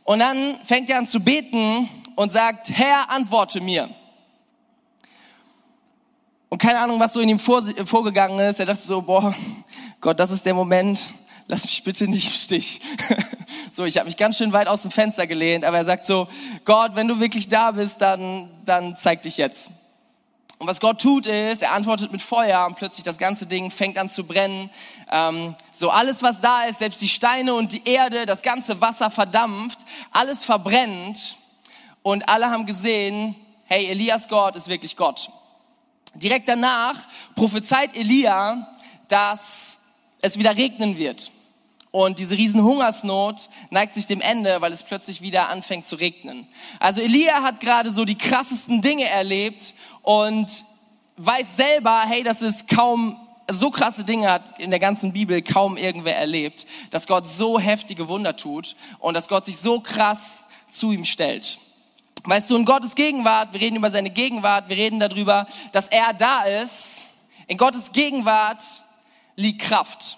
Und 0.05 0.19
dann 0.19 0.59
fängt 0.63 0.89
er 0.89 0.99
an 0.99 1.07
zu 1.07 1.19
beten 1.19 1.89
und 2.15 2.31
sagt, 2.31 2.69
Herr, 2.69 3.09
antworte 3.09 3.59
mir. 3.59 3.89
Und 6.47 6.59
keine 6.59 6.79
Ahnung, 6.79 6.99
was 6.99 7.13
so 7.13 7.19
in 7.19 7.29
ihm 7.29 7.39
vor, 7.39 7.63
vorgegangen 7.85 8.39
ist. 8.39 8.59
Er 8.59 8.67
dachte 8.67 8.83
so, 8.83 9.01
boah, 9.01 9.35
Gott, 9.99 10.19
das 10.19 10.29
ist 10.29 10.45
der 10.45 10.53
Moment, 10.53 11.15
lass 11.47 11.65
mich 11.65 11.83
bitte 11.83 12.07
nicht 12.07 12.27
im 12.27 12.33
Stich. 12.33 12.81
so, 13.71 13.83
ich 13.83 13.97
habe 13.97 14.05
mich 14.05 14.15
ganz 14.15 14.37
schön 14.37 14.53
weit 14.53 14.67
aus 14.67 14.83
dem 14.83 14.91
Fenster 14.91 15.25
gelehnt, 15.25 15.65
aber 15.65 15.77
er 15.77 15.85
sagt 15.85 16.05
so, 16.05 16.27
Gott, 16.65 16.91
wenn 16.93 17.07
du 17.07 17.19
wirklich 17.19 17.49
da 17.49 17.71
bist, 17.71 17.99
dann, 17.99 18.49
dann 18.63 18.95
zeig 18.97 19.23
dich 19.23 19.37
jetzt. 19.37 19.71
Und 20.57 20.67
was 20.67 20.79
Gott 20.79 21.01
tut 21.01 21.25
ist, 21.25 21.61
er 21.61 21.73
antwortet 21.73 22.11
mit 22.11 22.21
Feuer 22.21 22.65
und 22.65 22.75
plötzlich 22.77 23.03
das 23.03 23.17
ganze 23.17 23.45
Ding 23.45 23.71
fängt 23.71 23.97
an 23.97 24.09
zu 24.09 24.23
brennen. 24.23 24.69
Ähm, 25.11 25.55
so 25.73 25.89
alles, 25.89 26.23
was 26.23 26.39
da 26.39 26.63
ist, 26.63 26.79
selbst 26.79 27.01
die 27.01 27.09
Steine 27.09 27.53
und 27.53 27.73
die 27.73 27.81
Erde, 27.85 28.25
das 28.25 28.41
ganze 28.41 28.79
Wasser 28.79 29.09
verdampft, 29.09 29.79
alles 30.11 30.45
verbrennt. 30.45 31.37
Und 32.03 32.29
alle 32.29 32.49
haben 32.49 32.65
gesehen, 32.65 33.35
hey, 33.65 33.87
Elias 33.87 34.29
Gott 34.29 34.55
ist 34.55 34.67
wirklich 34.69 34.95
Gott. 34.95 35.29
Direkt 36.13 36.47
danach 36.47 36.95
prophezeit 37.35 37.95
Elia, 37.97 38.75
dass 39.09 39.81
es 40.21 40.39
wieder 40.39 40.55
regnen 40.55 40.97
wird. 40.97 41.31
Und 41.91 42.19
diese 42.19 42.37
riesen 42.37 42.61
Hungersnot 42.61 43.49
neigt 43.69 43.93
sich 43.93 44.05
dem 44.05 44.19
Ende, 44.19 44.59
weil 44.59 44.73
es 44.73 44.83
plötzlich 44.83 45.21
wieder 45.21 45.47
anfängt 45.47 45.85
zu 45.85 45.95
regnen. 45.95 46.45
Also 46.77 46.99
Elia 46.99 47.41
hat 47.41 47.61
gerade 47.61 47.93
so 47.93 48.03
die 48.03 48.17
krassesten 48.17 48.81
Dinge 48.81 49.07
erlebt 49.07 49.75
und 50.05 50.65
weiß 51.17 51.57
selber, 51.57 52.03
hey, 52.05 52.23
das 52.23 52.41
ist 52.41 52.67
kaum 52.67 53.17
so 53.51 53.69
krasse 53.69 54.03
Dinge 54.03 54.31
hat 54.31 54.59
in 54.59 54.71
der 54.71 54.79
ganzen 54.79 55.13
Bibel 55.13 55.41
kaum 55.41 55.77
irgendwer 55.77 56.17
erlebt, 56.17 56.65
dass 56.89 57.05
Gott 57.05 57.29
so 57.29 57.59
heftige 57.59 58.07
Wunder 58.07 58.35
tut 58.35 58.75
und 58.99 59.13
dass 59.13 59.27
Gott 59.27 59.45
sich 59.45 59.57
so 59.57 59.79
krass 59.79 60.45
zu 60.71 60.91
ihm 60.91 61.05
stellt. 61.05 61.59
Weißt 62.23 62.49
du, 62.49 62.55
in 62.55 62.65
Gottes 62.65 62.95
Gegenwart, 62.95 63.53
wir 63.53 63.61
reden 63.61 63.75
über 63.75 63.91
seine 63.91 64.09
Gegenwart, 64.09 64.67
wir 64.67 64.77
reden 64.77 64.99
darüber, 64.99 65.45
dass 65.71 65.87
er 65.89 66.13
da 66.13 66.43
ist. 66.43 67.11
In 67.45 67.57
Gottes 67.57 67.91
Gegenwart 67.91 68.63
liegt 69.35 69.61
Kraft 69.61 70.17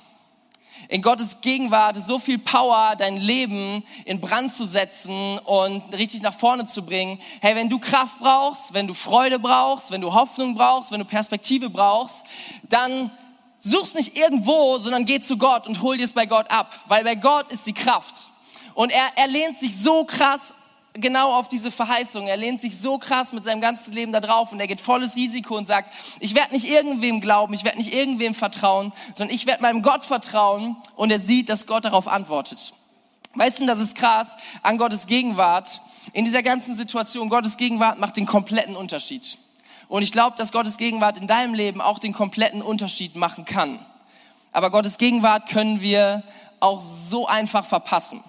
in 0.89 1.01
Gottes 1.01 1.37
Gegenwart 1.41 1.97
so 1.97 2.19
viel 2.19 2.37
Power, 2.37 2.95
dein 2.97 3.17
Leben 3.17 3.83
in 4.05 4.21
Brand 4.21 4.53
zu 4.53 4.65
setzen 4.65 5.37
und 5.39 5.83
richtig 5.95 6.21
nach 6.21 6.33
vorne 6.33 6.65
zu 6.65 6.83
bringen. 6.83 7.19
Hey, 7.41 7.55
wenn 7.55 7.69
du 7.69 7.79
Kraft 7.79 8.19
brauchst, 8.19 8.73
wenn 8.73 8.87
du 8.87 8.93
Freude 8.93 9.39
brauchst, 9.39 9.91
wenn 9.91 10.01
du 10.01 10.13
Hoffnung 10.13 10.55
brauchst, 10.55 10.91
wenn 10.91 10.99
du 10.99 11.05
Perspektive 11.05 11.69
brauchst, 11.69 12.25
dann 12.63 13.11
such's 13.59 13.93
nicht 13.93 14.17
irgendwo, 14.17 14.77
sondern 14.77 15.05
geh 15.05 15.19
zu 15.19 15.37
Gott 15.37 15.67
und 15.67 15.81
hol 15.81 15.97
dir 15.97 16.05
es 16.05 16.13
bei 16.13 16.25
Gott 16.25 16.49
ab, 16.49 16.79
weil 16.87 17.03
bei 17.03 17.15
Gott 17.15 17.51
ist 17.51 17.67
die 17.67 17.73
Kraft. 17.73 18.29
Und 18.73 18.91
er, 18.91 19.09
er 19.15 19.27
lehnt 19.27 19.57
sich 19.57 19.75
so 19.75 20.05
krass 20.05 20.53
genau 20.99 21.33
auf 21.33 21.47
diese 21.47 21.71
Verheißung. 21.71 22.27
Er 22.27 22.37
lehnt 22.37 22.61
sich 22.61 22.77
so 22.77 22.97
krass 22.97 23.33
mit 23.33 23.43
seinem 23.45 23.61
ganzen 23.61 23.93
Leben 23.93 24.11
da 24.11 24.19
drauf 24.19 24.51
und 24.51 24.59
er 24.59 24.67
geht 24.67 24.79
volles 24.79 25.15
Risiko 25.15 25.57
und 25.57 25.65
sagt, 25.65 25.93
ich 26.19 26.35
werde 26.35 26.53
nicht 26.53 26.69
irgendwem 26.69 27.21
glauben, 27.21 27.53
ich 27.53 27.63
werde 27.63 27.77
nicht 27.77 27.93
irgendwem 27.93 28.35
vertrauen, 28.35 28.93
sondern 29.13 29.35
ich 29.35 29.45
werde 29.45 29.61
meinem 29.61 29.81
Gott 29.81 30.05
vertrauen 30.05 30.77
und 30.95 31.11
er 31.11 31.19
sieht, 31.19 31.49
dass 31.49 31.65
Gott 31.65 31.85
darauf 31.85 32.07
antwortet. 32.07 32.73
Weißt 33.35 33.59
du, 33.59 33.65
das 33.67 33.79
ist 33.79 33.95
krass 33.95 34.35
an 34.63 34.77
Gottes 34.77 35.05
Gegenwart. 35.05 35.81
In 36.13 36.25
dieser 36.25 36.41
ganzen 36.41 36.75
Situation, 36.75 37.29
Gottes 37.29 37.57
Gegenwart 37.57 37.99
macht 37.99 38.17
den 38.17 38.25
kompletten 38.25 38.75
Unterschied. 38.75 39.37
Und 39.87 40.01
ich 40.01 40.11
glaube, 40.11 40.35
dass 40.37 40.51
Gottes 40.51 40.77
Gegenwart 40.77 41.17
in 41.17 41.27
deinem 41.27 41.53
Leben 41.53 41.79
auch 41.79 41.99
den 41.99 42.13
kompletten 42.13 42.61
Unterschied 42.61 43.15
machen 43.15 43.45
kann. 43.45 43.85
Aber 44.51 44.71
Gottes 44.71 44.97
Gegenwart 44.97 45.49
können 45.49 45.81
wir 45.81 46.23
auch 46.59 46.81
so 46.81 47.27
einfach 47.27 47.65
verpassen. 47.65 48.23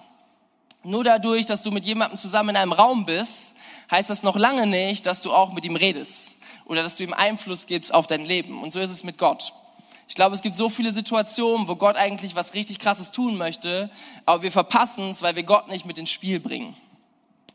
Nur 0.83 1.03
dadurch, 1.03 1.45
dass 1.45 1.61
du 1.61 1.71
mit 1.71 1.85
jemandem 1.85 2.17
zusammen 2.17 2.49
in 2.49 2.55
einem 2.55 2.71
Raum 2.71 3.05
bist, 3.05 3.53
heißt 3.91 4.09
das 4.09 4.23
noch 4.23 4.37
lange 4.37 4.65
nicht, 4.65 5.05
dass 5.05 5.21
du 5.21 5.33
auch 5.33 5.51
mit 5.51 5.65
ihm 5.65 5.75
redest 5.75 6.37
oder 6.65 6.83
dass 6.83 6.95
du 6.95 7.03
ihm 7.03 7.13
Einfluss 7.13 7.65
gibst 7.65 7.93
auf 7.93 8.07
dein 8.07 8.23
Leben. 8.23 8.61
Und 8.61 8.71
so 8.71 8.79
ist 8.79 8.91
es 8.91 9.03
mit 9.03 9.17
Gott. 9.17 9.53
Ich 10.07 10.15
glaube, 10.15 10.35
es 10.35 10.41
gibt 10.41 10.55
so 10.55 10.69
viele 10.69 10.93
Situationen, 10.93 11.67
wo 11.67 11.75
Gott 11.75 11.97
eigentlich 11.97 12.35
was 12.35 12.53
richtig 12.53 12.79
Krasses 12.79 13.11
tun 13.11 13.35
möchte, 13.35 13.91
aber 14.25 14.41
wir 14.41 14.51
verpassen 14.51 15.09
es, 15.09 15.21
weil 15.21 15.35
wir 15.35 15.43
Gott 15.43 15.67
nicht 15.67 15.85
mit 15.85 15.97
ins 15.97 16.09
Spiel 16.09 16.39
bringen. 16.39 16.75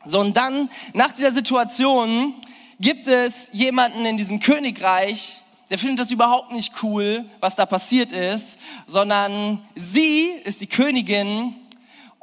So, 0.04 0.20
und 0.20 0.36
dann, 0.36 0.70
nach 0.92 1.12
dieser 1.12 1.32
Situation, 1.32 2.34
gibt 2.78 3.06
es 3.06 3.48
jemanden 3.52 4.04
in 4.04 4.16
diesem 4.16 4.38
Königreich, 4.38 5.40
der 5.70 5.78
findet 5.78 6.00
das 6.00 6.10
überhaupt 6.10 6.52
nicht 6.52 6.82
cool, 6.82 7.24
was 7.40 7.56
da 7.56 7.64
passiert 7.66 8.12
ist, 8.12 8.58
sondern 8.86 9.64
sie 9.74 10.26
ist 10.44 10.60
die 10.60 10.66
Königin 10.66 11.56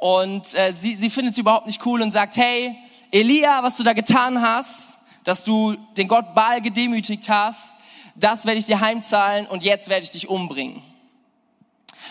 und 0.02 0.52
äh, 0.56 0.72
sie, 0.72 0.96
sie 0.96 1.10
findet 1.10 1.34
es 1.34 1.38
überhaupt 1.38 1.66
nicht 1.66 1.86
cool 1.86 2.02
und 2.02 2.10
sagt, 2.10 2.36
hey, 2.36 2.76
Elia, 3.12 3.62
was 3.62 3.76
du 3.76 3.84
da 3.84 3.92
getan 3.92 4.42
hast, 4.42 4.98
dass 5.22 5.44
du 5.44 5.76
den 5.96 6.08
Gott 6.08 6.34
Baal 6.34 6.60
gedemütigt 6.60 7.28
hast, 7.28 7.76
das 8.16 8.44
werde 8.44 8.58
ich 8.58 8.66
dir 8.66 8.80
heimzahlen 8.80 9.46
und 9.46 9.62
jetzt 9.62 9.88
werde 9.88 10.02
ich 10.02 10.10
dich 10.10 10.28
umbringen. 10.28 10.82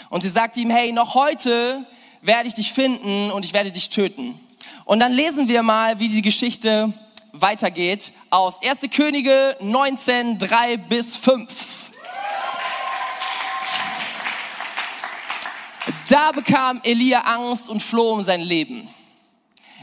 Und 0.10 0.22
sie 0.22 0.30
sagt 0.30 0.56
ihm, 0.56 0.70
hey, 0.70 0.94
noch 0.94 1.16
heute 1.16 1.86
werde 2.22 2.48
ich 2.48 2.54
dich 2.54 2.72
finden 2.72 3.30
und 3.30 3.44
ich 3.44 3.52
werde 3.52 3.74
dich 3.74 3.90
töten. 3.90 4.40
Und 4.86 5.02
dann 5.02 5.12
lesen 5.12 5.50
wir 5.50 5.62
mal, 5.62 6.00
wie 6.00 6.08
die 6.08 6.22
Geschichte 6.22 6.94
weitergeht 7.34 8.14
aus 8.30 8.64
1. 8.64 8.90
Könige 8.96 9.58
19, 9.60 10.38
3 10.38 10.78
bis 10.78 11.18
5. 11.18 11.81
Da 16.12 16.34
bekam 16.34 16.82
Elia 16.84 17.22
Angst 17.22 17.70
und 17.70 17.82
floh 17.82 18.12
um 18.12 18.22
sein 18.22 18.42
Leben. 18.42 18.90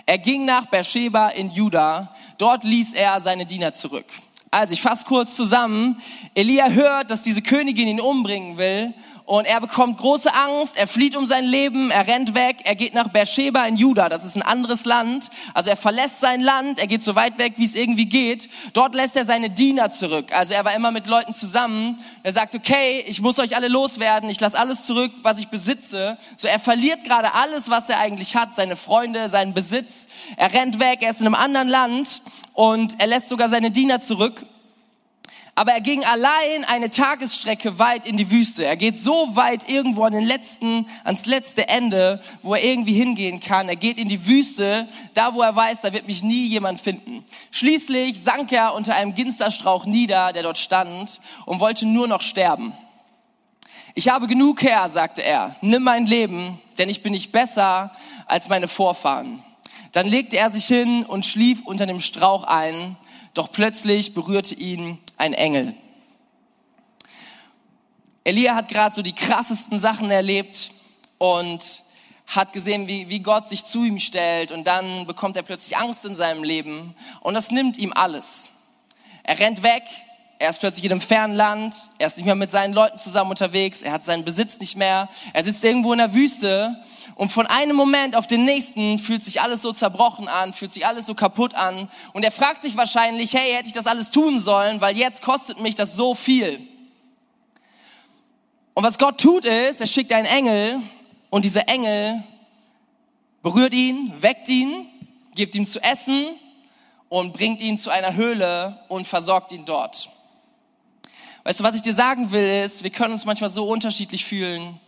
Er 0.04 0.18
ging 0.18 0.44
nach 0.44 0.66
Beersheba 0.66 1.30
in 1.30 1.50
Juda. 1.50 2.14
Dort 2.36 2.64
ließ 2.64 2.92
er 2.92 3.18
seine 3.22 3.46
Diener 3.46 3.72
zurück. 3.72 4.04
Also 4.50 4.74
ich 4.74 4.82
fasse 4.82 5.06
kurz 5.06 5.34
zusammen. 5.34 6.02
Elia 6.34 6.68
hört, 6.68 7.10
dass 7.10 7.22
diese 7.22 7.40
Königin 7.40 7.88
ihn 7.88 8.00
umbringen 8.00 8.58
will 8.58 8.92
und 9.28 9.44
er 9.44 9.60
bekommt 9.60 9.98
große 9.98 10.32
Angst, 10.32 10.78
er 10.78 10.88
flieht 10.88 11.14
um 11.14 11.26
sein 11.26 11.44
Leben, 11.44 11.90
er 11.90 12.06
rennt 12.06 12.34
weg, 12.34 12.62
er 12.64 12.74
geht 12.74 12.94
nach 12.94 13.08
Beersheba 13.08 13.66
in 13.66 13.76
Juda, 13.76 14.08
das 14.08 14.24
ist 14.24 14.36
ein 14.36 14.42
anderes 14.42 14.86
Land. 14.86 15.28
Also 15.52 15.68
er 15.68 15.76
verlässt 15.76 16.20
sein 16.20 16.40
Land, 16.40 16.78
er 16.78 16.86
geht 16.86 17.04
so 17.04 17.14
weit 17.14 17.36
weg, 17.36 17.52
wie 17.56 17.66
es 17.66 17.74
irgendwie 17.74 18.06
geht. 18.06 18.48
Dort 18.72 18.94
lässt 18.94 19.16
er 19.16 19.26
seine 19.26 19.50
Diener 19.50 19.90
zurück. 19.90 20.32
Also 20.32 20.54
er 20.54 20.64
war 20.64 20.74
immer 20.74 20.92
mit 20.92 21.06
Leuten 21.06 21.34
zusammen. 21.34 22.02
Er 22.22 22.32
sagt, 22.32 22.54
okay, 22.54 23.04
ich 23.06 23.20
muss 23.20 23.38
euch 23.38 23.54
alle 23.54 23.68
loswerden, 23.68 24.30
ich 24.30 24.40
lasse 24.40 24.58
alles 24.58 24.86
zurück, 24.86 25.12
was 25.20 25.38
ich 25.38 25.48
besitze. 25.48 26.16
So 26.38 26.48
er 26.48 26.58
verliert 26.58 27.04
gerade 27.04 27.34
alles, 27.34 27.68
was 27.68 27.90
er 27.90 27.98
eigentlich 27.98 28.34
hat, 28.34 28.54
seine 28.54 28.76
Freunde, 28.76 29.28
seinen 29.28 29.52
Besitz. 29.52 30.08
Er 30.38 30.54
rennt 30.54 30.80
weg, 30.80 31.02
er 31.02 31.10
ist 31.10 31.20
in 31.20 31.26
einem 31.26 31.34
anderen 31.34 31.68
Land 31.68 32.22
und 32.54 32.98
er 32.98 33.06
lässt 33.06 33.28
sogar 33.28 33.50
seine 33.50 33.70
Diener 33.70 34.00
zurück. 34.00 34.46
Aber 35.58 35.72
er 35.72 35.80
ging 35.80 36.04
allein 36.04 36.64
eine 36.68 36.88
Tagesstrecke 36.88 37.80
weit 37.80 38.06
in 38.06 38.16
die 38.16 38.30
Wüste. 38.30 38.64
Er 38.64 38.76
geht 38.76 38.96
so 38.96 39.34
weit 39.34 39.68
irgendwo 39.68 40.04
an 40.04 40.12
den 40.12 40.22
letzten, 40.22 40.86
ans 41.02 41.26
letzte 41.26 41.68
Ende, 41.68 42.20
wo 42.42 42.54
er 42.54 42.62
irgendwie 42.62 42.92
hingehen 42.92 43.40
kann. 43.40 43.68
Er 43.68 43.74
geht 43.74 43.98
in 43.98 44.08
die 44.08 44.24
Wüste, 44.24 44.88
da 45.14 45.34
wo 45.34 45.42
er 45.42 45.56
weiß, 45.56 45.80
da 45.80 45.92
wird 45.92 46.06
mich 46.06 46.22
nie 46.22 46.46
jemand 46.46 46.80
finden. 46.80 47.24
Schließlich 47.50 48.20
sank 48.20 48.52
er 48.52 48.72
unter 48.72 48.94
einem 48.94 49.16
Ginsterstrauch 49.16 49.84
nieder, 49.84 50.32
der 50.32 50.44
dort 50.44 50.58
stand 50.58 51.20
und 51.44 51.58
wollte 51.58 51.86
nur 51.86 52.06
noch 52.06 52.20
sterben. 52.20 52.72
Ich 53.96 54.08
habe 54.08 54.28
genug 54.28 54.62
her, 54.62 54.88
sagte 54.88 55.24
er. 55.24 55.56
Nimm 55.60 55.82
mein 55.82 56.06
Leben, 56.06 56.60
denn 56.78 56.88
ich 56.88 57.02
bin 57.02 57.10
nicht 57.10 57.32
besser 57.32 57.90
als 58.26 58.48
meine 58.48 58.68
Vorfahren. 58.68 59.42
Dann 59.90 60.06
legte 60.06 60.36
er 60.36 60.52
sich 60.52 60.66
hin 60.66 61.04
und 61.04 61.26
schlief 61.26 61.66
unter 61.66 61.86
dem 61.86 61.98
Strauch 61.98 62.44
ein, 62.44 62.96
doch 63.34 63.50
plötzlich 63.50 64.14
berührte 64.14 64.54
ihn 64.54 65.00
ein 65.18 65.34
Engel. 65.34 65.74
Elia 68.24 68.54
hat 68.54 68.68
gerade 68.68 68.94
so 68.94 69.02
die 69.02 69.14
krassesten 69.14 69.78
Sachen 69.78 70.10
erlebt 70.10 70.70
und 71.18 71.82
hat 72.26 72.52
gesehen, 72.52 72.86
wie, 72.86 73.08
wie 73.08 73.20
Gott 73.20 73.48
sich 73.48 73.64
zu 73.64 73.84
ihm 73.84 73.98
stellt 73.98 74.52
und 74.52 74.64
dann 74.64 75.06
bekommt 75.06 75.36
er 75.36 75.42
plötzlich 75.42 75.76
Angst 75.76 76.04
in 76.04 76.14
seinem 76.14 76.44
Leben 76.44 76.94
und 77.20 77.34
das 77.34 77.50
nimmt 77.50 77.78
ihm 77.78 77.92
alles. 77.94 78.50
Er 79.22 79.38
rennt 79.38 79.62
weg, 79.62 79.82
er 80.38 80.50
ist 80.50 80.60
plötzlich 80.60 80.84
in 80.84 80.92
einem 80.92 81.00
fernen 81.00 81.34
Land, 81.34 81.74
er 81.98 82.06
ist 82.06 82.16
nicht 82.16 82.26
mehr 82.26 82.34
mit 82.34 82.50
seinen 82.50 82.74
Leuten 82.74 82.98
zusammen 82.98 83.30
unterwegs, 83.30 83.82
er 83.82 83.92
hat 83.92 84.04
seinen 84.04 84.24
Besitz 84.24 84.60
nicht 84.60 84.76
mehr, 84.76 85.08
er 85.32 85.42
sitzt 85.42 85.64
irgendwo 85.64 85.92
in 85.92 85.98
der 85.98 86.12
Wüste 86.12 86.76
und 87.18 87.32
von 87.32 87.48
einem 87.48 87.74
Moment 87.74 88.14
auf 88.14 88.28
den 88.28 88.44
nächsten 88.44 89.00
fühlt 89.00 89.24
sich 89.24 89.42
alles 89.42 89.60
so 89.60 89.72
zerbrochen 89.72 90.28
an, 90.28 90.52
fühlt 90.52 90.72
sich 90.72 90.86
alles 90.86 91.04
so 91.04 91.16
kaputt 91.16 91.52
an 91.52 91.90
und 92.12 92.24
er 92.24 92.30
fragt 92.30 92.62
sich 92.62 92.76
wahrscheinlich, 92.76 93.34
hey, 93.34 93.54
hätte 93.54 93.66
ich 93.66 93.74
das 93.74 93.88
alles 93.88 94.12
tun 94.12 94.38
sollen, 94.38 94.80
weil 94.80 94.96
jetzt 94.96 95.20
kostet 95.20 95.60
mich 95.60 95.74
das 95.74 95.96
so 95.96 96.14
viel. 96.14 96.60
Und 98.72 98.84
was 98.84 98.98
Gott 99.00 99.20
tut 99.20 99.44
ist, 99.44 99.80
er 99.80 99.88
schickt 99.88 100.12
einen 100.12 100.26
Engel 100.26 100.80
und 101.28 101.44
dieser 101.44 101.68
Engel 101.68 102.22
berührt 103.42 103.74
ihn, 103.74 104.12
weckt 104.20 104.48
ihn, 104.48 104.86
gibt 105.34 105.56
ihm 105.56 105.66
zu 105.66 105.82
essen 105.82 106.28
und 107.08 107.32
bringt 107.32 107.60
ihn 107.60 107.80
zu 107.80 107.90
einer 107.90 108.14
Höhle 108.14 108.78
und 108.86 109.08
versorgt 109.08 109.50
ihn 109.50 109.64
dort. 109.64 110.08
Weißt 111.42 111.58
du, 111.58 111.64
was 111.64 111.74
ich 111.74 111.82
dir 111.82 111.94
sagen 111.94 112.30
will, 112.30 112.62
ist, 112.62 112.84
wir 112.84 112.90
können 112.90 113.12
uns 113.12 113.24
manchmal 113.24 113.50
so 113.50 113.66
unterschiedlich 113.66 114.24
fühlen. 114.24 114.78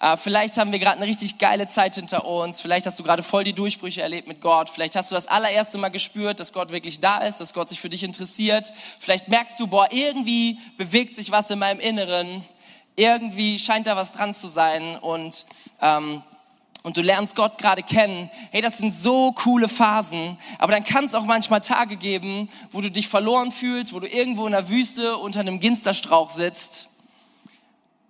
Äh, 0.00 0.16
vielleicht 0.16 0.58
haben 0.58 0.72
wir 0.72 0.78
gerade 0.78 0.96
eine 0.98 1.06
richtig 1.06 1.38
geile 1.38 1.68
Zeit 1.68 1.94
hinter 1.94 2.26
uns. 2.26 2.60
Vielleicht 2.60 2.86
hast 2.86 2.98
du 2.98 3.02
gerade 3.02 3.22
voll 3.22 3.44
die 3.44 3.52
Durchbrüche 3.52 4.02
erlebt 4.02 4.28
mit 4.28 4.40
Gott. 4.40 4.68
Vielleicht 4.68 4.96
hast 4.96 5.10
du 5.10 5.14
das 5.14 5.26
allererste 5.26 5.78
Mal 5.78 5.90
gespürt, 5.90 6.40
dass 6.40 6.52
Gott 6.52 6.70
wirklich 6.72 7.00
da 7.00 7.18
ist, 7.18 7.40
dass 7.40 7.54
Gott 7.54 7.68
sich 7.68 7.80
für 7.80 7.88
dich 7.88 8.02
interessiert. 8.02 8.72
Vielleicht 8.98 9.28
merkst 9.28 9.58
du, 9.58 9.66
boah, 9.66 9.88
irgendwie 9.90 10.58
bewegt 10.76 11.16
sich 11.16 11.30
was 11.30 11.50
in 11.50 11.58
meinem 11.58 11.80
Inneren. 11.80 12.44
Irgendwie 12.96 13.58
scheint 13.58 13.86
da 13.86 13.96
was 13.96 14.12
dran 14.12 14.34
zu 14.34 14.48
sein. 14.48 14.98
Und 14.98 15.46
ähm, 15.80 16.22
und 16.84 16.98
du 16.98 17.00
lernst 17.00 17.34
Gott 17.34 17.56
gerade 17.56 17.82
kennen, 17.82 18.30
hey, 18.50 18.60
das 18.60 18.76
sind 18.76 18.94
so 18.94 19.32
coole 19.32 19.70
Phasen, 19.70 20.36
aber 20.58 20.72
dann 20.72 20.84
kann 20.84 21.06
es 21.06 21.14
auch 21.14 21.24
manchmal 21.24 21.62
Tage 21.62 21.96
geben, 21.96 22.50
wo 22.72 22.82
du 22.82 22.90
dich 22.90 23.08
verloren 23.08 23.52
fühlst, 23.52 23.94
wo 23.94 24.00
du 24.00 24.06
irgendwo 24.06 24.44
in 24.44 24.52
der 24.52 24.68
Wüste 24.68 25.16
unter 25.16 25.40
einem 25.40 25.60
Ginsterstrauch 25.60 26.28
sitzt 26.28 26.90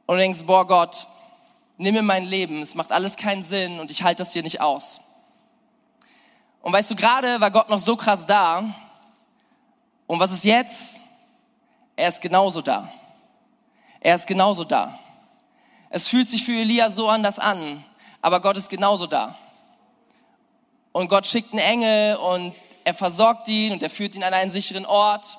und 0.06 0.18
denkst, 0.18 0.42
boah 0.44 0.66
Gott, 0.66 1.06
nimm 1.76 1.94
mir 1.94 2.02
mein 2.02 2.24
Leben, 2.24 2.62
es 2.62 2.74
macht 2.74 2.92
alles 2.92 3.16
keinen 3.16 3.42
Sinn 3.42 3.80
und 3.80 3.90
ich 3.90 4.02
halte 4.02 4.22
das 4.22 4.32
hier 4.32 4.42
nicht 4.42 4.60
aus. 4.60 5.00
Und 6.62 6.72
weißt 6.72 6.90
du, 6.90 6.96
gerade 6.96 7.40
war 7.40 7.50
Gott 7.50 7.68
noch 7.68 7.80
so 7.80 7.96
krass 7.96 8.24
da 8.26 8.62
und 10.06 10.20
was 10.20 10.32
ist 10.32 10.44
jetzt? 10.44 11.00
Er 11.96 12.08
ist 12.08 12.20
genauso 12.20 12.60
da. 12.60 12.92
Er 14.00 14.16
ist 14.16 14.26
genauso 14.26 14.64
da. 14.64 14.98
Es 15.90 16.08
fühlt 16.08 16.28
sich 16.28 16.44
für 16.44 16.52
Elia 16.52 16.90
so 16.90 17.08
anders 17.08 17.38
an 17.38 17.84
aber 18.24 18.40
Gott 18.40 18.56
ist 18.56 18.70
genauso 18.70 19.06
da. 19.06 19.36
Und 20.92 21.08
Gott 21.08 21.26
schickt 21.26 21.52
einen 21.52 21.60
Engel 21.60 22.16
und 22.16 22.54
er 22.82 22.94
versorgt 22.94 23.46
ihn 23.48 23.74
und 23.74 23.82
er 23.82 23.90
führt 23.90 24.14
ihn 24.14 24.24
an 24.24 24.32
einen 24.32 24.50
sicheren 24.50 24.86
Ort. 24.86 25.38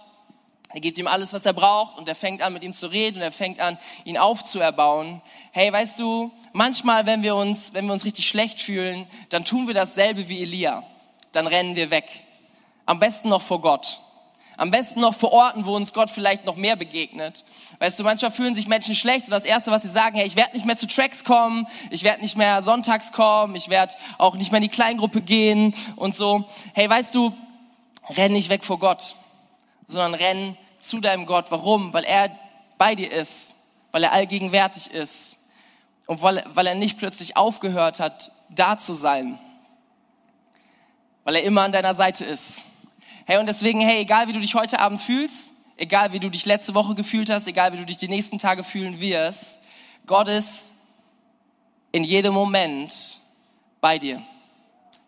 Er 0.74 0.82
gibt 0.82 0.98
ihm 0.98 1.08
alles, 1.08 1.32
was 1.32 1.46
er 1.46 1.54
braucht 1.54 1.98
und 1.98 2.08
er 2.08 2.16
fängt 2.16 2.42
an, 2.42 2.54
mit 2.54 2.64
ihm 2.64 2.74
zu 2.74 2.88
reden 2.88 3.18
und 3.18 3.24
er 3.24 3.32
fängt 3.32 3.60
an, 3.60 3.78
ihn 4.04 4.18
aufzuerbauen. 4.18 5.22
Hey, 5.52 5.72
weißt 5.72 6.00
du, 6.00 6.32
manchmal, 6.54 7.06
wenn 7.06 7.24
wir 7.24 7.36
uns, 7.36 7.74
wenn 7.74 7.86
wir 7.86 7.94
uns 7.94 8.04
richtig 8.04 8.28
schlecht 8.28 8.60
fühlen, 8.60 9.08
dann 9.30 9.46
tun 9.46 9.68
wir 9.68 9.74
dasselbe 9.74 10.28
wie 10.28 10.42
Elia. 10.42 10.84
Dann 11.32 11.48
rennen 11.48 11.76
wir 11.76 11.92
weg. 11.92 12.10
Am 12.86 13.00
besten 13.00 13.30
noch 13.30 13.42
vor 13.42 13.62
Gott. 13.62 14.00
Am 14.58 14.72
besten 14.72 15.02
noch 15.02 15.14
vor 15.14 15.34
Orten, 15.34 15.66
wo 15.66 15.76
uns 15.76 15.92
Gott 15.92 16.10
vielleicht 16.10 16.46
noch 16.46 16.56
mehr 16.56 16.78
begegnet. 16.78 17.44
Weißt 17.80 18.00
du, 18.00 18.04
manchmal 18.04 18.32
fühlen 18.32 18.56
sich 18.56 18.68
Menschen 18.68 18.96
schlecht 18.96 19.26
und 19.26 19.32
das 19.32 19.44
Erste, 19.44 19.72
was 19.72 19.82
sie 19.82 19.90
sagen, 19.90 20.16
hey, 20.16 20.26
ich 20.26 20.38
werde 20.38 20.54
nicht 20.54 20.66
mehr 20.66 20.78
zu 20.78 20.88
Tracks 20.88 21.26
kommen, 21.26 21.68
ich 21.90 22.04
werde 22.04 22.22
nicht 22.22 22.38
mehr 22.38 22.62
sonntags 22.64 23.12
kommen, 23.12 23.56
ich 23.56 23.70
werde 23.70 23.96
auch 24.18 24.36
nicht 24.36 24.52
mehr 24.52 24.60
in 24.60 24.64
die 24.64 24.70
Kleingruppe 24.70 25.22
gehen 25.22 25.76
und 25.98 26.16
so. 26.16 26.46
Hey, 26.74 26.90
weißt 26.90 27.14
du, 27.16 27.34
renn 28.10 28.32
nicht 28.32 28.50
weg 28.50 28.64
vor 28.64 28.80
Gott, 28.80 29.16
sondern 29.88 30.14
renn 30.14 30.58
zu 30.80 31.00
deinem 31.00 31.26
Gott. 31.26 31.52
Warum? 31.52 31.94
Weil 31.94 32.04
er 32.04 32.30
bei 32.78 32.96
dir 32.96 33.12
ist, 33.12 33.56
weil 33.92 34.04
er 34.04 34.12
allgegenwärtig 34.12 34.92
ist 34.92 35.38
und 36.08 36.22
weil, 36.22 36.44
weil 36.54 36.68
er 36.68 36.76
nicht 36.76 36.98
plötzlich 36.98 37.38
aufgehört 37.38 38.00
hat, 38.00 38.32
da 38.50 38.78
zu 38.78 38.94
sein, 38.94 39.40
weil 41.24 41.36
er 41.36 41.44
immer 41.44 41.62
an 41.62 41.72
deiner 41.72 41.96
Seite 41.96 42.26
ist. 42.26 42.70
Hey, 43.26 43.38
und 43.38 43.48
deswegen, 43.48 43.82
hey, 43.82 44.02
egal 44.02 44.28
wie 44.28 44.34
du 44.34 44.40
dich 44.40 44.54
heute 44.54 44.80
Abend 44.80 45.02
fühlst, 45.02 45.54
egal 45.78 46.14
wie 46.14 46.20
du 46.20 46.30
dich 46.30 46.46
letzte 46.46 46.76
Woche 46.76 46.94
gefühlt 46.94 47.30
hast, 47.30 47.48
egal 47.48 47.74
wie 47.74 47.78
du 47.78 47.86
dich 47.86 47.98
die 47.98 48.08
nächsten 48.08 48.38
Tage 48.38 48.64
fühlen 48.64 49.00
wirst, 49.00 49.60
Gott 50.06 50.28
ist 50.28 50.72
in 51.92 52.04
jedem 52.04 52.34
Moment 52.34 53.22
bei 53.82 53.98
dir. 53.98 54.22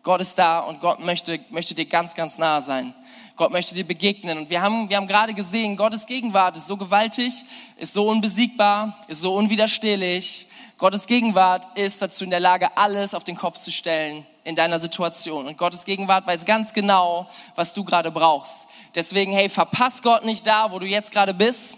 Gott 0.01 0.21
ist 0.21 0.39
da 0.39 0.59
und 0.59 0.79
Gott 0.79 0.99
möchte, 0.99 1.39
möchte 1.49 1.75
dir 1.75 1.85
ganz, 1.85 2.15
ganz 2.15 2.37
nahe 2.37 2.61
sein. 2.61 2.93
Gott 3.37 3.51
möchte 3.51 3.75
dir 3.75 3.85
begegnen. 3.85 4.39
Und 4.39 4.49
wir 4.49 4.63
haben, 4.63 4.89
wir 4.89 4.97
haben 4.97 5.07
gerade 5.07 5.35
gesehen, 5.35 5.77
Gottes 5.77 6.07
Gegenwart 6.07 6.57
ist 6.57 6.65
so 6.65 6.75
gewaltig, 6.75 7.45
ist 7.77 7.93
so 7.93 8.09
unbesiegbar, 8.09 8.97
ist 9.07 9.21
so 9.21 9.35
unwiderstehlich. 9.35 10.47
Gottes 10.79 11.05
Gegenwart 11.05 11.77
ist 11.77 12.01
dazu 12.01 12.23
in 12.23 12.31
der 12.31 12.39
Lage, 12.39 12.75
alles 12.75 13.13
auf 13.13 13.23
den 13.23 13.35
Kopf 13.35 13.59
zu 13.59 13.71
stellen 13.71 14.25
in 14.43 14.55
deiner 14.55 14.79
Situation. 14.79 15.45
Und 15.45 15.55
Gottes 15.55 15.85
Gegenwart 15.85 16.25
weiß 16.25 16.45
ganz 16.45 16.73
genau, 16.73 17.27
was 17.53 17.75
du 17.75 17.83
gerade 17.83 18.09
brauchst. 18.09 18.65
Deswegen, 18.95 19.33
hey, 19.33 19.49
verpass 19.49 20.01
Gott 20.01 20.25
nicht 20.25 20.47
da, 20.47 20.71
wo 20.71 20.79
du 20.79 20.87
jetzt 20.87 21.11
gerade 21.11 21.35
bist, 21.35 21.77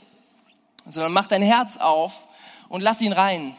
sondern 0.87 1.11
mach 1.11 1.27
dein 1.27 1.41
Herz 1.41 1.75
auf 1.75 2.13
und 2.69 2.79
lass 2.81 3.01
ihn 3.01 3.11
rein. 3.11 3.53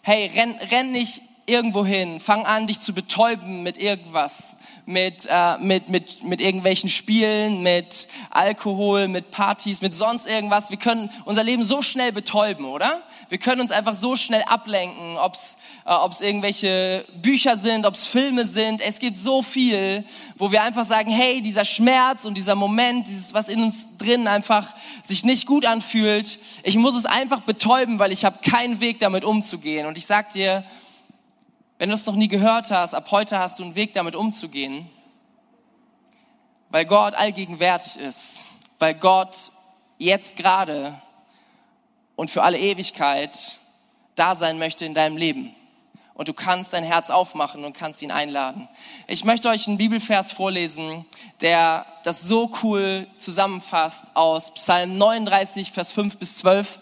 Hey, 0.00 0.30
renn, 0.34 0.56
renn 0.70 0.90
nicht 0.92 1.20
irgendwo 1.46 1.84
hin, 1.84 2.20
fang 2.20 2.46
an, 2.46 2.66
dich 2.66 2.80
zu 2.80 2.94
betäuben 2.94 3.62
mit 3.62 3.76
irgendwas, 3.76 4.54
mit, 4.86 5.26
äh, 5.28 5.58
mit, 5.58 5.88
mit, 5.88 6.22
mit 6.22 6.40
irgendwelchen 6.40 6.88
Spielen, 6.88 7.62
mit 7.62 8.06
Alkohol, 8.30 9.08
mit 9.08 9.32
Partys, 9.32 9.82
mit 9.82 9.94
sonst 9.94 10.26
irgendwas. 10.26 10.70
Wir 10.70 10.76
können 10.76 11.10
unser 11.24 11.42
Leben 11.42 11.64
so 11.64 11.82
schnell 11.82 12.12
betäuben, 12.12 12.64
oder? 12.66 13.02
Wir 13.28 13.38
können 13.38 13.60
uns 13.60 13.72
einfach 13.72 13.94
so 13.94 14.16
schnell 14.16 14.42
ablenken, 14.42 15.16
ob 15.16 15.34
es 15.34 15.56
äh, 15.84 15.92
ob's 15.92 16.20
irgendwelche 16.20 17.04
Bücher 17.20 17.58
sind, 17.58 17.86
ob 17.86 17.94
es 17.94 18.06
Filme 18.06 18.46
sind. 18.46 18.80
Es 18.80 18.98
gibt 18.98 19.18
so 19.18 19.42
viel, 19.42 20.04
wo 20.36 20.52
wir 20.52 20.62
einfach 20.62 20.84
sagen, 20.84 21.10
hey, 21.10 21.42
dieser 21.42 21.64
Schmerz 21.64 22.24
und 22.24 22.34
dieser 22.36 22.54
Moment, 22.54 23.08
dieses, 23.08 23.34
was 23.34 23.48
in 23.48 23.62
uns 23.62 23.90
drin 23.96 24.28
einfach 24.28 24.74
sich 25.02 25.24
nicht 25.24 25.46
gut 25.46 25.66
anfühlt, 25.66 26.38
ich 26.62 26.76
muss 26.76 26.96
es 26.96 27.04
einfach 27.04 27.40
betäuben, 27.40 27.98
weil 27.98 28.12
ich 28.12 28.24
habe 28.24 28.38
keinen 28.48 28.80
Weg 28.80 29.00
damit 29.00 29.24
umzugehen. 29.24 29.86
Und 29.86 29.98
ich 29.98 30.06
sag 30.06 30.30
dir, 30.30 30.64
wenn 31.82 31.88
du 31.88 31.96
es 31.96 32.06
noch 32.06 32.14
nie 32.14 32.28
gehört 32.28 32.70
hast, 32.70 32.94
ab 32.94 33.10
heute 33.10 33.40
hast 33.40 33.58
du 33.58 33.64
einen 33.64 33.74
Weg 33.74 33.92
damit 33.92 34.14
umzugehen, 34.14 34.88
weil 36.70 36.84
Gott 36.84 37.14
allgegenwärtig 37.14 37.96
ist, 37.96 38.44
weil 38.78 38.94
Gott 38.94 39.50
jetzt 39.98 40.36
gerade 40.36 40.94
und 42.14 42.30
für 42.30 42.44
alle 42.44 42.56
Ewigkeit 42.56 43.58
da 44.14 44.36
sein 44.36 44.60
möchte 44.60 44.84
in 44.84 44.94
deinem 44.94 45.16
Leben. 45.16 45.56
Und 46.14 46.28
du 46.28 46.34
kannst 46.34 46.72
dein 46.72 46.84
Herz 46.84 47.10
aufmachen 47.10 47.64
und 47.64 47.76
kannst 47.76 48.00
ihn 48.00 48.12
einladen. 48.12 48.68
Ich 49.08 49.24
möchte 49.24 49.48
euch 49.48 49.66
einen 49.66 49.76
Bibelvers 49.76 50.30
vorlesen, 50.30 51.04
der 51.40 51.84
das 52.04 52.22
so 52.22 52.52
cool 52.62 53.08
zusammenfasst 53.16 54.06
aus 54.14 54.54
Psalm 54.54 54.92
39, 54.92 55.72
Vers 55.72 55.90
5 55.90 56.16
bis 56.16 56.36
12. 56.36 56.78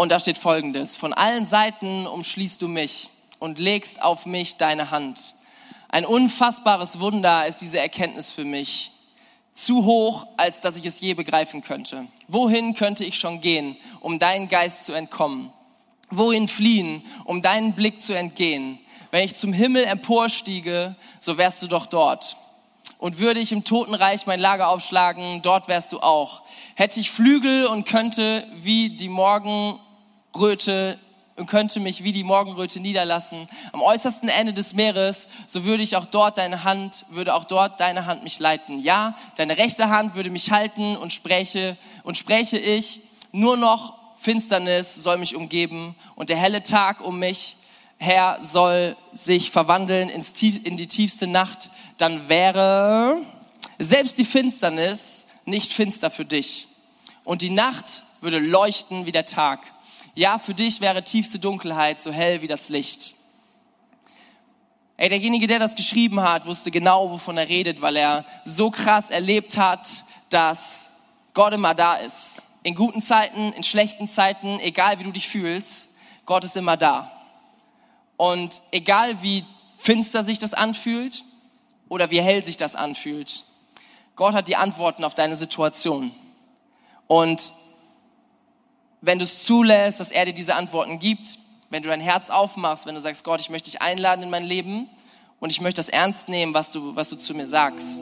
Und 0.00 0.08
da 0.08 0.18
steht 0.18 0.38
folgendes, 0.38 0.96
von 0.96 1.12
allen 1.12 1.44
Seiten 1.44 2.06
umschließt 2.06 2.62
du 2.62 2.68
mich 2.68 3.10
und 3.38 3.58
legst 3.58 4.00
auf 4.00 4.24
mich 4.24 4.56
deine 4.56 4.90
Hand. 4.90 5.34
Ein 5.90 6.06
unfassbares 6.06 7.00
Wunder 7.00 7.46
ist 7.46 7.58
diese 7.58 7.78
Erkenntnis 7.78 8.30
für 8.30 8.46
mich. 8.46 8.92
Zu 9.52 9.84
hoch, 9.84 10.26
als 10.38 10.62
dass 10.62 10.78
ich 10.78 10.86
es 10.86 11.00
je 11.00 11.12
begreifen 11.12 11.60
könnte. 11.60 12.06
Wohin 12.28 12.72
könnte 12.72 13.04
ich 13.04 13.18
schon 13.18 13.42
gehen, 13.42 13.76
um 14.00 14.18
deinen 14.18 14.48
Geist 14.48 14.86
zu 14.86 14.94
entkommen? 14.94 15.52
Wohin 16.08 16.48
fliehen, 16.48 17.04
um 17.26 17.42
deinen 17.42 17.74
Blick 17.74 18.00
zu 18.00 18.14
entgehen? 18.14 18.78
Wenn 19.10 19.26
ich 19.26 19.34
zum 19.34 19.52
Himmel 19.52 19.84
emporstiege, 19.84 20.96
so 21.18 21.36
wärst 21.36 21.60
du 21.60 21.66
doch 21.66 21.84
dort. 21.84 22.38
und 22.96 23.18
würde 23.18 23.40
ich 23.40 23.52
im 23.52 23.64
Totenreich 23.64 24.26
mein 24.26 24.40
Lager 24.40 24.68
aufschlagen, 24.68 25.42
dort 25.42 25.68
wärst 25.68 25.92
du 25.92 26.00
auch. 26.00 26.42
Hätte 26.74 27.00
ich 27.00 27.10
Flügel 27.10 27.66
und 27.66 27.86
könnte 27.86 28.46
wie 28.56 28.90
die 28.90 29.08
Morgenröte 30.32 30.98
und 31.36 31.46
könnte 31.46 31.80
mich 31.80 32.04
wie 32.04 32.12
die 32.12 32.24
Morgenröte 32.24 32.80
niederlassen 32.80 33.48
am 33.72 33.82
äußersten 33.82 34.28
Ende 34.28 34.52
des 34.52 34.74
Meeres, 34.74 35.26
so 35.46 35.64
würde 35.64 35.82
ich 35.82 35.96
auch 35.96 36.04
dort 36.04 36.38
deine 36.38 36.64
Hand, 36.64 37.06
würde 37.10 37.34
auch 37.34 37.44
dort 37.44 37.80
deine 37.80 38.06
Hand 38.06 38.22
mich 38.22 38.38
leiten. 38.38 38.78
Ja, 38.78 39.16
deine 39.36 39.56
rechte 39.56 39.88
Hand 39.88 40.14
würde 40.14 40.30
mich 40.30 40.50
halten 40.50 40.96
und 40.96 41.12
spräche 41.12 41.76
und 42.04 42.16
spräche 42.16 42.58
ich, 42.58 43.00
nur 43.32 43.56
noch 43.56 43.94
Finsternis 44.16 44.96
soll 44.96 45.16
mich 45.16 45.34
umgeben 45.34 45.94
und 46.14 46.28
der 46.28 46.36
helle 46.36 46.62
Tag 46.62 47.00
um 47.00 47.18
mich 47.18 47.56
her 47.98 48.38
soll 48.40 48.96
sich 49.12 49.50
verwandeln 49.50 50.08
ins 50.10 50.32
tief, 50.32 50.64
in 50.64 50.76
die 50.76 50.86
tiefste 50.86 51.26
Nacht, 51.26 51.70
dann 51.98 52.28
wäre 52.28 53.18
selbst 53.78 54.18
die 54.18 54.24
Finsternis 54.24 55.26
nicht 55.44 55.72
finster 55.72 56.10
für 56.10 56.24
dich. 56.24 56.68
Und 57.24 57.42
die 57.42 57.50
Nacht 57.50 58.04
würde 58.20 58.38
leuchten 58.38 59.06
wie 59.06 59.12
der 59.12 59.26
Tag. 59.26 59.72
Ja, 60.14 60.38
für 60.38 60.54
dich 60.54 60.80
wäre 60.80 61.04
tiefste 61.04 61.38
Dunkelheit 61.38 62.00
so 62.00 62.10
hell 62.10 62.42
wie 62.42 62.48
das 62.48 62.68
Licht. 62.68 63.14
Ey, 64.96 65.08
derjenige, 65.08 65.46
der 65.46 65.58
das 65.58 65.76
geschrieben 65.76 66.20
hat, 66.20 66.46
wusste 66.46 66.70
genau, 66.70 67.10
wovon 67.10 67.38
er 67.38 67.48
redet, 67.48 67.80
weil 67.80 67.96
er 67.96 68.26
so 68.44 68.70
krass 68.70 69.10
erlebt 69.10 69.56
hat, 69.56 70.04
dass 70.28 70.90
Gott 71.32 71.54
immer 71.54 71.74
da 71.74 71.94
ist. 71.94 72.42
In 72.62 72.74
guten 72.74 73.00
Zeiten, 73.00 73.52
in 73.52 73.62
schlechten 73.62 74.08
Zeiten, 74.08 74.58
egal 74.60 74.98
wie 74.98 75.04
du 75.04 75.12
dich 75.12 75.28
fühlst, 75.28 75.90
Gott 76.26 76.44
ist 76.44 76.56
immer 76.56 76.76
da. 76.76 77.10
Und 78.16 78.62
egal 78.72 79.22
wie 79.22 79.46
finster 79.76 80.24
sich 80.24 80.38
das 80.38 80.52
anfühlt 80.52 81.24
oder 81.88 82.10
wie 82.10 82.20
hell 82.20 82.44
sich 82.44 82.58
das 82.58 82.74
anfühlt, 82.74 83.44
Gott 84.16 84.34
hat 84.34 84.48
die 84.48 84.56
Antworten 84.56 85.04
auf 85.04 85.14
deine 85.14 85.36
Situation. 85.36 86.12
Und 87.06 87.54
wenn 89.00 89.18
du 89.18 89.24
es 89.24 89.44
zulässt, 89.44 90.00
dass 90.00 90.10
er 90.10 90.26
dir 90.26 90.32
diese 90.32 90.54
Antworten 90.54 90.98
gibt, 90.98 91.38
wenn 91.70 91.82
du 91.82 91.88
dein 91.88 92.00
Herz 92.00 92.30
aufmachst, 92.30 92.86
wenn 92.86 92.94
du 92.94 93.00
sagst, 93.00 93.24
Gott, 93.24 93.40
ich 93.40 93.50
möchte 93.50 93.70
dich 93.70 93.80
einladen 93.80 94.22
in 94.22 94.30
mein 94.30 94.44
Leben 94.44 94.88
und 95.38 95.50
ich 95.50 95.60
möchte 95.60 95.78
das 95.78 95.88
ernst 95.88 96.28
nehmen, 96.28 96.52
was 96.52 96.72
du, 96.72 96.94
was 96.96 97.08
du 97.10 97.16
zu 97.16 97.34
mir 97.34 97.46
sagst. 97.46 98.00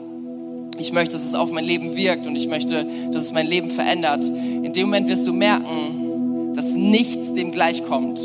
Ich 0.77 0.91
möchte, 0.91 1.13
dass 1.13 1.25
es 1.25 1.35
auf 1.35 1.51
mein 1.51 1.65
Leben 1.65 1.95
wirkt 1.95 2.25
und 2.25 2.35
ich 2.35 2.47
möchte, 2.47 2.85
dass 3.11 3.23
es 3.23 3.31
mein 3.31 3.47
Leben 3.47 3.69
verändert. 3.69 4.25
In 4.25 4.73
dem 4.73 4.87
Moment 4.87 5.07
wirst 5.07 5.27
du 5.27 5.33
merken, 5.33 6.53
dass 6.55 6.73
nichts 6.73 7.33
dem 7.33 7.51
gleichkommt, 7.51 8.19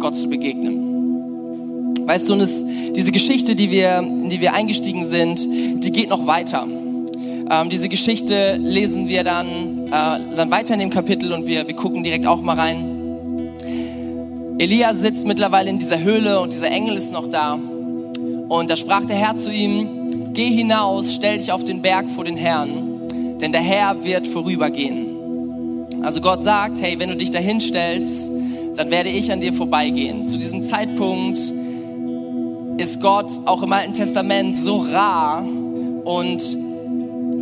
Gott 0.00 0.16
zu 0.16 0.28
begegnen. 0.28 2.06
Weißt 2.06 2.28
du, 2.28 2.34
und 2.34 2.40
es, 2.40 2.64
diese 2.64 3.10
Geschichte, 3.10 3.56
die 3.56 3.70
wir, 3.70 3.98
in 3.98 4.28
die 4.28 4.40
wir 4.40 4.54
eingestiegen 4.54 5.04
sind, 5.04 5.44
die 5.44 5.90
geht 5.90 6.08
noch 6.08 6.26
weiter. 6.26 6.66
Ähm, 7.48 7.70
diese 7.70 7.88
Geschichte 7.88 8.56
lesen 8.56 9.08
wir 9.08 9.22
dann, 9.22 9.86
äh, 9.86 10.36
dann 10.36 10.50
weiter 10.50 10.74
in 10.74 10.80
dem 10.80 10.90
Kapitel 10.90 11.32
und 11.32 11.46
wir, 11.46 11.66
wir 11.66 11.76
gucken 11.76 12.02
direkt 12.02 12.26
auch 12.26 12.40
mal 12.40 12.58
rein. 12.58 12.96
Elia 14.58 14.94
sitzt 14.94 15.26
mittlerweile 15.26 15.70
in 15.70 15.78
dieser 15.78 16.02
Höhle 16.02 16.40
und 16.40 16.52
dieser 16.52 16.70
Engel 16.70 16.96
ist 16.96 17.12
noch 17.12 17.28
da. 17.28 17.54
Und 18.48 18.70
da 18.70 18.74
sprach 18.74 19.04
der 19.04 19.16
Herr 19.16 19.36
zu 19.36 19.52
ihm, 19.52 20.32
geh 20.32 20.50
hinaus, 20.50 21.14
stell 21.14 21.38
dich 21.38 21.52
auf 21.52 21.62
den 21.62 21.82
Berg 21.82 22.10
vor 22.10 22.24
den 22.24 22.36
Herrn, 22.36 23.08
denn 23.40 23.52
der 23.52 23.60
Herr 23.60 24.02
wird 24.02 24.26
vorübergehen. 24.26 25.84
Also 26.02 26.20
Gott 26.20 26.42
sagt, 26.42 26.80
hey, 26.80 26.98
wenn 26.98 27.10
du 27.10 27.16
dich 27.16 27.30
dahin 27.30 27.60
stellst, 27.60 28.32
dann 28.76 28.90
werde 28.90 29.10
ich 29.10 29.30
an 29.30 29.40
dir 29.40 29.52
vorbeigehen. 29.52 30.26
Zu 30.26 30.36
diesem 30.36 30.62
Zeitpunkt 30.62 31.38
ist 32.78 33.00
Gott 33.00 33.30
auch 33.44 33.62
im 33.62 33.72
Alten 33.72 33.92
Testament 33.92 34.56
so 34.56 34.78
rar 34.90 35.44
und 36.04 36.65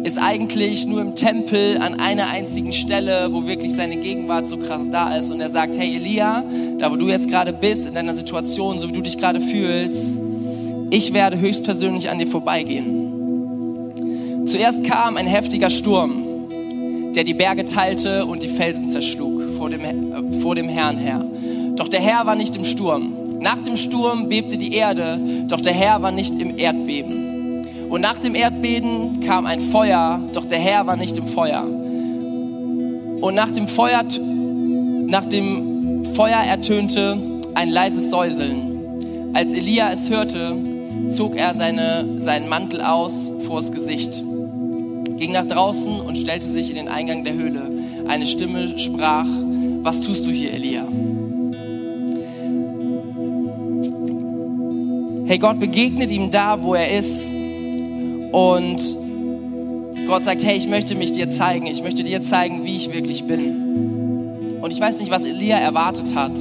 ist 0.04 0.18
eigentlich 0.18 0.86
nur 0.86 1.00
im 1.00 1.14
Tempel 1.14 1.78
an 1.78 1.98
einer 1.98 2.28
einzigen 2.28 2.72
Stelle, 2.72 3.30
wo 3.32 3.46
wirklich 3.46 3.74
seine 3.74 3.96
Gegenwart 3.96 4.46
so 4.46 4.58
krass 4.58 4.90
da 4.90 5.16
ist. 5.16 5.30
Und 5.30 5.40
er 5.40 5.48
sagt, 5.48 5.78
hey 5.78 5.96
Elia, 5.96 6.44
da 6.78 6.92
wo 6.92 6.96
du 6.96 7.08
jetzt 7.08 7.28
gerade 7.28 7.54
bist, 7.54 7.86
in 7.86 7.94
deiner 7.94 8.14
Situation, 8.14 8.78
so 8.78 8.88
wie 8.88 8.92
du 8.92 9.00
dich 9.00 9.16
gerade 9.16 9.40
fühlst, 9.40 10.20
ich 10.90 11.14
werde 11.14 11.40
höchstpersönlich 11.40 12.10
an 12.10 12.18
dir 12.18 12.26
vorbeigehen. 12.26 14.44
Zuerst 14.46 14.84
kam 14.84 15.16
ein 15.16 15.26
heftiger 15.26 15.70
Sturm, 15.70 16.50
der 17.14 17.24
die 17.24 17.32
Berge 17.32 17.64
teilte 17.64 18.26
und 18.26 18.42
die 18.42 18.48
Felsen 18.48 18.88
zerschlug 18.88 19.40
vor 19.56 19.70
dem, 19.70 19.80
äh, 19.80 19.94
vor 20.40 20.54
dem 20.54 20.68
Herrn 20.68 20.98
her. 20.98 21.24
Doch 21.76 21.88
der 21.88 22.02
Herr 22.02 22.26
war 22.26 22.36
nicht 22.36 22.56
im 22.56 22.64
Sturm. 22.64 23.14
Nach 23.40 23.62
dem 23.62 23.78
Sturm 23.78 24.28
bebte 24.28 24.58
die 24.58 24.74
Erde, 24.74 25.18
doch 25.48 25.62
der 25.62 25.72
Herr 25.72 26.02
war 26.02 26.10
nicht 26.10 26.34
im 26.34 26.58
Erdbeben. 26.58 27.33
Und 27.88 28.00
nach 28.00 28.18
dem 28.18 28.34
Erdbeben 28.34 29.20
kam 29.20 29.46
ein 29.46 29.60
Feuer, 29.60 30.20
doch 30.32 30.44
der 30.44 30.58
Herr 30.58 30.86
war 30.86 30.96
nicht 30.96 31.16
im 31.16 31.26
Feuer. 31.26 31.64
Und 31.64 33.34
nach 33.34 33.50
dem 33.50 33.68
Feuer, 33.68 34.02
nach 35.06 35.24
dem 35.26 36.04
Feuer 36.14 36.38
ertönte 36.38 37.16
ein 37.54 37.70
leises 37.70 38.10
Säuseln. 38.10 39.32
Als 39.32 39.52
Elia 39.52 39.90
es 39.92 40.10
hörte, 40.10 40.56
zog 41.10 41.36
er 41.36 41.54
seine, 41.54 42.20
seinen 42.20 42.48
Mantel 42.48 42.80
aus 42.80 43.32
vors 43.46 43.72
Gesicht, 43.72 44.22
ging 45.16 45.32
nach 45.32 45.46
draußen 45.46 46.00
und 46.00 46.16
stellte 46.16 46.48
sich 46.48 46.70
in 46.70 46.76
den 46.76 46.88
Eingang 46.88 47.24
der 47.24 47.34
Höhle. 47.34 47.70
Eine 48.06 48.26
Stimme 48.26 48.78
sprach, 48.78 49.26
was 49.82 50.00
tust 50.00 50.26
du 50.26 50.30
hier, 50.30 50.52
Elia? 50.52 50.84
Hey, 55.26 55.38
Gott 55.38 55.58
begegnet 55.58 56.10
ihm 56.10 56.30
da, 56.30 56.62
wo 56.62 56.74
er 56.74 56.98
ist 56.98 57.32
und 58.34 58.96
Gott 60.08 60.24
sagt, 60.24 60.42
hey, 60.42 60.56
ich 60.56 60.66
möchte 60.66 60.96
mich 60.96 61.12
dir 61.12 61.30
zeigen. 61.30 61.66
Ich 61.66 61.84
möchte 61.84 62.02
dir 62.02 62.20
zeigen, 62.20 62.64
wie 62.64 62.76
ich 62.76 62.92
wirklich 62.92 63.24
bin. 63.28 64.58
Und 64.60 64.72
ich 64.72 64.80
weiß 64.80 64.98
nicht, 64.98 65.12
was 65.12 65.24
Elia 65.24 65.56
erwartet 65.56 66.16
hat. 66.16 66.32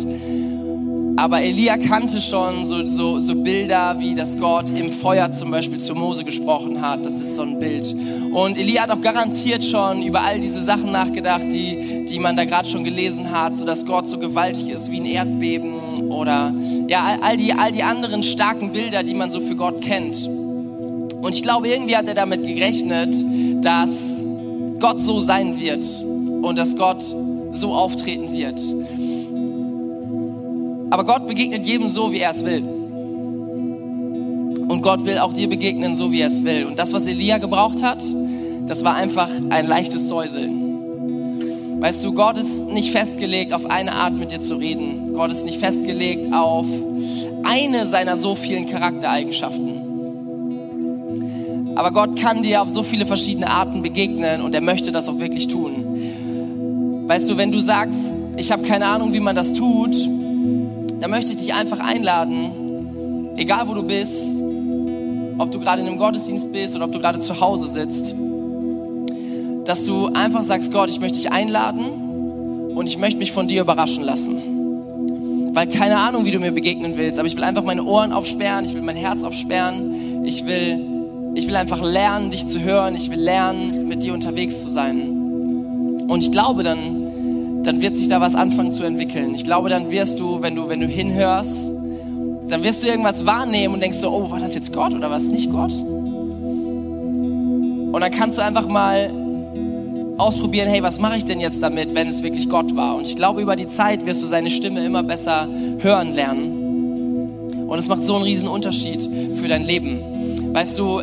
Aber 1.18 1.44
Elia 1.44 1.78
kannte 1.78 2.20
schon 2.20 2.66
so, 2.66 2.84
so, 2.88 3.20
so 3.20 3.36
Bilder, 3.36 3.98
wie 4.00 4.16
das 4.16 4.40
Gott 4.40 4.72
im 4.72 4.92
Feuer 4.92 5.32
zum 5.34 5.52
Beispiel 5.52 5.80
zu 5.80 5.94
Mose 5.94 6.24
gesprochen 6.24 6.82
hat. 6.82 7.06
Das 7.06 7.20
ist 7.20 7.36
so 7.36 7.44
ein 7.44 7.60
Bild. 7.60 7.96
Und 8.32 8.58
Elia 8.58 8.82
hat 8.82 8.90
auch 8.90 9.02
garantiert 9.02 9.64
schon 9.64 10.02
über 10.02 10.22
all 10.22 10.40
diese 10.40 10.64
Sachen 10.64 10.92
nachgedacht, 10.92 11.44
die, 11.44 12.06
die 12.10 12.18
man 12.18 12.36
da 12.36 12.46
gerade 12.46 12.68
schon 12.68 12.84
gelesen 12.84 13.32
hat, 13.32 13.56
so 13.56 13.66
dass 13.66 13.86
Gott 13.86 14.08
so 14.08 14.18
gewaltig 14.18 14.68
ist 14.70 14.92
wie 14.92 15.00
ein 15.00 15.06
Erdbeben 15.06 16.10
oder 16.10 16.52
ja, 16.88 17.20
all 17.22 17.38
die, 17.38 17.54
all 17.54 17.72
die 17.72 17.84
anderen 17.84 18.24
starken 18.24 18.72
Bilder, 18.74 19.04
die 19.04 19.14
man 19.14 19.30
so 19.30 19.40
für 19.40 19.56
Gott 19.56 19.80
kennt. 19.80 20.28
Und 21.24 21.34
ich 21.36 21.42
glaube, 21.42 21.70
irgendwie 21.70 21.96
hat 21.96 22.06
er 22.10 22.16
damit 22.16 22.44
gerechnet, 22.46 23.16
dass 23.64 24.26
Gott 24.80 25.00
so 25.00 25.22
sein 25.22 25.58
wird 25.58 25.86
und 26.42 26.60
dass 26.60 26.76
Gott 26.76 27.02
so 27.52 27.74
auftreten 27.74 28.34
wird. 28.34 28.60
Aber 30.90 31.06
Gott 31.06 31.26
begegnet 31.26 31.64
jedem 31.64 31.88
so, 31.88 32.12
wie 32.12 32.20
er 32.20 32.32
es 32.32 32.44
will. 32.44 32.64
Und 34.68 34.82
Gott 34.82 35.06
will 35.06 35.18
auch 35.18 35.32
dir 35.32 35.48
begegnen, 35.48 35.96
so 35.96 36.12
wie 36.12 36.20
er 36.20 36.28
es 36.28 36.44
will. 36.44 36.66
Und 36.66 36.78
das, 36.78 36.92
was 36.92 37.06
Elia 37.06 37.38
gebraucht 37.38 37.82
hat, 37.82 38.04
das 38.68 38.84
war 38.84 38.96
einfach 38.96 39.30
ein 39.50 39.66
leichtes 39.66 40.10
Säuseln. 40.10 41.80
Weißt 41.80 42.04
du, 42.04 42.12
Gott 42.14 42.38
ist 42.38 42.68
nicht 42.68 42.92
festgelegt, 42.92 43.54
auf 43.54 43.66
eine 43.66 43.94
Art 43.94 44.14
mit 44.14 44.32
dir 44.32 44.42
zu 44.42 44.56
reden. 44.56 45.14
Gott 45.14 45.32
ist 45.32 45.46
nicht 45.46 45.62
festgelegt 45.62 46.34
auf 46.34 46.66
eine 47.44 47.88
seiner 47.88 48.18
so 48.18 48.36
vielen 48.36 48.68
Charaktereigenschaften. 48.68 49.83
Aber 51.76 51.92
Gott 51.92 52.20
kann 52.20 52.44
dir 52.44 52.62
auf 52.62 52.70
so 52.70 52.84
viele 52.84 53.06
verschiedene 53.06 53.50
Arten 53.50 53.82
begegnen 53.82 54.42
und 54.42 54.54
er 54.54 54.62
möchte 54.62 54.92
das 54.92 55.10
auch 55.10 55.20
wirklich 55.20 55.48
tun. 55.48 57.06
Weißt 57.08 57.30
du, 57.30 57.38
wenn 57.38 57.52
du 57.52 57.60
sagst, 57.60 58.14
ich 58.38 58.52
habe 58.52 58.64
keine 58.64 58.86
Ahnung, 58.86 59.14
wie 59.14 59.20
man 59.20 59.36
das 59.36 59.54
tut, 59.54 59.96
dann 61.00 61.10
möchte 61.10 61.34
ich 61.34 61.40
dich 61.40 61.54
einfach 61.54 61.80
einladen, 61.80 63.34
egal 63.36 63.68
wo 63.68 63.74
du 63.74 63.84
bist, 63.84 64.42
ob 65.38 65.52
du 65.52 65.60
gerade 65.60 65.82
in 65.82 65.88
einem 65.88 65.98
Gottesdienst 65.98 66.52
bist 66.52 66.76
oder 66.76 66.86
ob 66.86 66.92
du 66.92 67.00
gerade 67.00 67.20
zu 67.20 67.40
Hause 67.40 67.68
sitzt, 67.68 68.16
dass 69.66 69.86
du 69.86 70.08
einfach 70.08 70.44
sagst, 70.44 70.72
Gott, 70.72 70.90
ich 70.90 71.00
möchte 71.00 71.18
dich 71.18 71.32
einladen 71.32 72.72
und 72.76 72.88
ich 72.88 72.98
möchte 72.98 73.18
mich 73.18 73.32
von 73.32 73.48
dir 73.48 73.62
überraschen 73.62 74.04
lassen. 74.04 75.54
Weil 75.54 75.68
keine 75.68 75.98
Ahnung, 75.98 76.26
wie 76.26 76.32
du 76.32 76.40
mir 76.40 76.52
begegnen 76.52 76.98
willst, 76.98 77.20
aber 77.20 77.28
ich 77.28 77.36
will 77.36 77.44
einfach 77.44 77.64
meine 77.64 77.84
Ohren 77.84 78.12
aufsperren, 78.12 78.66
ich 78.66 78.74
will 78.74 78.82
mein 78.82 78.96
Herz 78.96 79.24
aufsperren, 79.24 80.24
ich 80.26 80.46
will 80.46 80.93
ich 81.36 81.48
will 81.48 81.56
einfach 81.56 81.82
lernen, 81.82 82.30
dich 82.32 82.46
zu 82.48 82.62
hören. 82.62 82.96
Ich 82.96 83.10
will 83.10 83.20
lernen, 83.20 83.88
mit 83.88 84.04
dir 84.04 84.14
unterwegs 84.14 84.62
zu 84.62 84.70
sein. 84.70 86.06
Und 86.08 86.22
ich 86.22 86.32
glaube, 86.32 86.64
dann, 86.64 87.64
dann 87.64 87.82
wird 87.82 87.98
sich 87.98 88.08
da 88.08 88.22
was 88.22 88.36
anfangen 88.36 88.72
zu 88.72 88.84
entwickeln. 88.84 89.34
Ich 89.34 89.44
glaube, 89.44 89.70
dann 89.70 89.90
wirst 89.90 90.20
du, 90.20 90.42
wenn 90.42 90.56
du, 90.56 90.70
wenn 90.70 90.80
du 90.80 90.88
hinhörst, 90.88 91.72
dann 92.50 92.64
wirst 92.64 92.84
du 92.84 92.88
irgendwas 92.88 93.26
wahrnehmen 93.26 93.74
und 93.74 93.82
denkst 93.82 93.98
so, 93.98 94.12
oh, 94.12 94.30
war 94.30 94.40
das 94.40 94.54
jetzt 94.54 94.74
Gott 94.74 94.94
oder 94.94 95.10
was 95.10 95.24
nicht 95.24 95.50
Gott? 95.52 95.74
Und 97.94 98.00
dann 98.00 98.12
kannst 98.12 98.38
du 98.38 98.44
einfach 98.44 98.68
mal 98.68 99.12
ausprobieren, 100.18 100.70
hey, 100.70 100.84
was 100.84 101.00
mache 101.00 101.18
ich 101.18 101.26
denn 101.26 101.40
jetzt 101.40 101.64
damit, 101.64 101.96
wenn 101.96 102.08
es 102.08 102.22
wirklich 102.22 102.50
Gott 102.50 102.76
war? 102.76 102.96
Und 102.96 103.08
ich 103.08 103.16
glaube, 103.16 103.42
über 103.42 103.56
die 103.56 103.68
Zeit 103.68 104.06
wirst 104.06 104.22
du 104.22 104.28
seine 104.28 104.52
Stimme 104.52 104.86
immer 104.86 105.02
besser 105.04 105.48
hören 105.80 106.14
lernen. 106.14 107.66
Und 107.68 107.80
es 107.80 107.88
macht 107.88 108.04
so 108.04 108.16
einen 108.16 108.24
riesen 108.24 108.48
Unterschied 108.48 109.02
für 109.36 109.48
dein 109.48 109.64
Leben. 109.64 110.00
Weißt 110.54 110.78
du, 110.78 111.02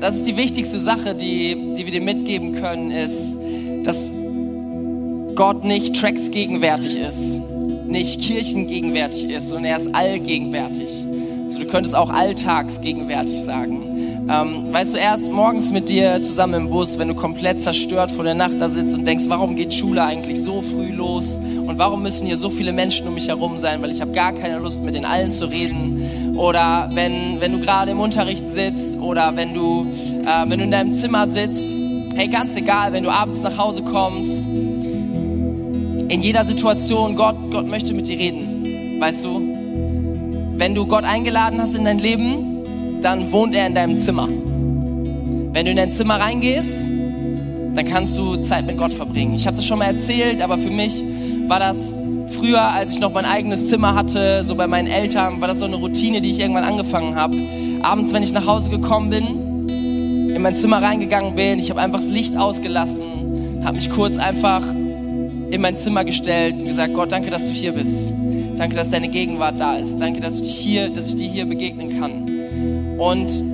das 0.00 0.16
ist 0.16 0.26
die 0.26 0.36
wichtigste 0.36 0.80
Sache, 0.80 1.14
die, 1.14 1.74
die 1.76 1.84
wir 1.84 1.92
dir 1.92 2.00
mitgeben 2.00 2.52
können, 2.52 2.90
ist, 2.90 3.36
dass 3.84 4.14
Gott 5.34 5.62
nicht 5.62 5.94
Tracks 6.00 6.30
gegenwärtig 6.30 6.96
ist, 6.96 7.40
nicht 7.86 8.22
Kirchen 8.22 8.66
gegenwärtig 8.66 9.28
ist, 9.28 9.48
sondern 9.48 9.66
er 9.66 9.76
ist 9.76 9.94
allgegenwärtig. 9.94 10.88
Also 11.44 11.58
du 11.58 11.66
könntest 11.66 11.94
auch 11.94 12.08
alltagsgegenwärtig 12.08 13.42
sagen. 13.42 14.26
Ähm, 14.30 14.72
weißt 14.72 14.94
du, 14.94 14.98
erst 14.98 15.30
morgens 15.30 15.70
mit 15.70 15.88
dir 15.90 16.22
zusammen 16.22 16.54
im 16.54 16.70
Bus, 16.70 16.98
wenn 16.98 17.08
du 17.08 17.14
komplett 17.14 17.60
zerstört 17.60 18.10
vor 18.10 18.24
der 18.24 18.34
Nacht 18.34 18.54
da 18.58 18.68
sitzt 18.70 18.94
und 18.94 19.06
denkst, 19.06 19.24
warum 19.28 19.56
geht 19.56 19.74
Schule 19.74 20.02
eigentlich 20.02 20.40
so 20.40 20.62
früh 20.62 20.92
los 20.92 21.38
und 21.66 21.78
warum 21.78 22.02
müssen 22.02 22.26
hier 22.26 22.38
so 22.38 22.48
viele 22.48 22.72
Menschen 22.72 23.06
um 23.08 23.14
mich 23.14 23.28
herum 23.28 23.58
sein, 23.58 23.82
weil 23.82 23.90
ich 23.90 24.00
habe 24.00 24.12
gar 24.12 24.32
keine 24.32 24.58
Lust, 24.58 24.82
mit 24.82 24.94
den 24.94 25.04
allen 25.04 25.32
zu 25.32 25.46
reden. 25.46 26.21
Oder 26.36 26.88
wenn, 26.92 27.40
wenn 27.40 27.52
du 27.52 27.60
gerade 27.60 27.90
im 27.90 28.00
Unterricht 28.00 28.48
sitzt 28.48 28.98
oder 28.98 29.36
wenn 29.36 29.54
du, 29.54 29.86
äh, 30.24 30.48
wenn 30.48 30.58
du 30.58 30.64
in 30.64 30.70
deinem 30.70 30.94
Zimmer 30.94 31.28
sitzt, 31.28 31.78
hey, 32.14 32.28
ganz 32.28 32.56
egal, 32.56 32.92
wenn 32.92 33.04
du 33.04 33.10
abends 33.10 33.42
nach 33.42 33.56
Hause 33.56 33.82
kommst, 33.82 34.44
in 36.08 36.20
jeder 36.20 36.44
Situation, 36.44 37.16
Gott, 37.16 37.36
Gott 37.50 37.66
möchte 37.66 37.94
mit 37.94 38.06
dir 38.06 38.18
reden, 38.18 39.00
weißt 39.00 39.24
du? 39.24 39.40
Wenn 40.56 40.74
du 40.74 40.86
Gott 40.86 41.04
eingeladen 41.04 41.60
hast 41.60 41.74
in 41.74 41.84
dein 41.84 41.98
Leben, 41.98 43.00
dann 43.00 43.32
wohnt 43.32 43.54
er 43.54 43.66
in 43.66 43.74
deinem 43.74 43.98
Zimmer. 43.98 44.28
Wenn 44.28 45.64
du 45.64 45.70
in 45.70 45.76
dein 45.76 45.92
Zimmer 45.92 46.20
reingehst, 46.20 46.86
dann 47.74 47.88
kannst 47.88 48.18
du 48.18 48.36
Zeit 48.36 48.66
mit 48.66 48.76
Gott 48.76 48.92
verbringen. 48.92 49.34
Ich 49.34 49.46
habe 49.46 49.56
das 49.56 49.66
schon 49.66 49.78
mal 49.78 49.86
erzählt, 49.86 50.40
aber 50.42 50.58
für 50.58 50.70
mich 50.70 51.02
war 51.52 51.60
das 51.60 51.94
früher, 52.38 52.62
als 52.62 52.94
ich 52.94 53.00
noch 53.00 53.12
mein 53.12 53.26
eigenes 53.26 53.68
Zimmer 53.68 53.94
hatte, 53.94 54.42
so 54.42 54.54
bei 54.54 54.66
meinen 54.66 54.88
Eltern, 54.88 55.38
war 55.42 55.48
das 55.48 55.58
so 55.58 55.66
eine 55.66 55.76
Routine, 55.76 56.22
die 56.22 56.30
ich 56.30 56.40
irgendwann 56.40 56.64
angefangen 56.64 57.14
habe. 57.14 57.36
Abends, 57.82 58.14
wenn 58.14 58.22
ich 58.22 58.32
nach 58.32 58.46
Hause 58.46 58.70
gekommen 58.70 59.10
bin, 59.10 59.68
in 60.34 60.40
mein 60.40 60.56
Zimmer 60.56 60.80
reingegangen 60.80 61.34
bin, 61.34 61.58
ich 61.58 61.68
habe 61.68 61.78
einfach 61.82 61.98
das 61.98 62.08
Licht 62.08 62.38
ausgelassen, 62.38 63.60
habe 63.66 63.76
mich 63.76 63.90
kurz 63.90 64.16
einfach 64.16 64.62
in 64.72 65.60
mein 65.60 65.76
Zimmer 65.76 66.06
gestellt 66.06 66.54
und 66.54 66.64
gesagt, 66.64 66.94
Gott, 66.94 67.12
danke, 67.12 67.28
dass 67.28 67.42
du 67.42 67.50
hier 67.50 67.72
bist. 67.72 68.14
Danke, 68.56 68.74
dass 68.74 68.88
deine 68.88 69.08
Gegenwart 69.08 69.60
da 69.60 69.76
ist. 69.76 70.00
Danke, 70.00 70.20
dass 70.20 70.36
ich 70.36 70.42
dich 70.44 70.56
hier, 70.56 70.88
dass 70.88 71.08
ich 71.08 71.16
dir 71.16 71.28
hier 71.28 71.44
begegnen 71.44 72.00
kann. 72.00 72.96
Und 72.98 73.44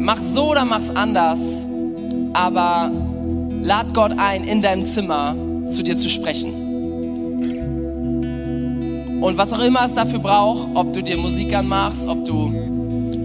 mach 0.00 0.20
so 0.20 0.50
oder 0.50 0.64
mach's 0.64 0.90
anders, 0.90 1.70
aber 2.32 2.90
lad 3.62 3.94
Gott 3.94 4.18
ein, 4.18 4.42
in 4.42 4.62
deinem 4.62 4.84
Zimmer 4.84 5.36
zu 5.68 5.84
dir 5.84 5.96
zu 5.96 6.08
sprechen. 6.08 6.69
Und 9.20 9.36
was 9.36 9.52
auch 9.52 9.62
immer 9.62 9.84
es 9.84 9.94
dafür 9.94 10.18
braucht, 10.18 10.68
ob 10.74 10.94
du 10.94 11.02
dir 11.02 11.18
Musik 11.18 11.54
anmachst, 11.54 12.06
ob 12.06 12.24
du 12.24 12.50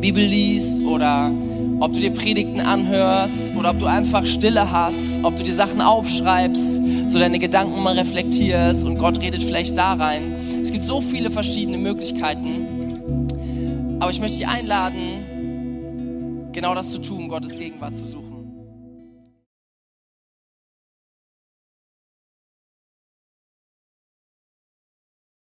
Bibel 0.02 0.24
liest 0.24 0.84
oder 0.84 1.32
ob 1.80 1.94
du 1.94 2.00
dir 2.00 2.12
Predigten 2.12 2.60
anhörst 2.60 3.56
oder 3.56 3.72
ob 3.72 3.80
du 3.80 3.86
einfach 3.86 4.26
Stille 4.26 4.72
hast, 4.72 5.20
ob 5.24 5.38
du 5.38 5.44
dir 5.44 5.54
Sachen 5.54 5.82
aufschreibst, 5.82 6.82
so 7.08 7.18
deine 7.18 7.40
Gedanken 7.40 7.82
mal 7.82 7.98
reflektierst 7.98 8.84
und 8.84 8.98
Gott 8.98 9.22
redet 9.22 9.42
vielleicht 9.42 9.78
da 9.78 9.94
rein. 9.94 10.34
Es 10.62 10.72
gibt 10.72 10.84
so 10.84 11.00
viele 11.00 11.32
verschiedene 11.32 11.78
Möglichkeiten. 11.78 13.98
Aber 14.00 14.12
ich 14.12 14.20
möchte 14.20 14.38
dich 14.38 14.48
einladen, 14.48 16.50
genau 16.52 16.76
das 16.76 16.92
zu 16.92 17.00
tun, 17.00 17.30
Gottes 17.30 17.58
Gegenwart 17.58 17.96
zu 17.96 18.06
suchen. 18.06 18.25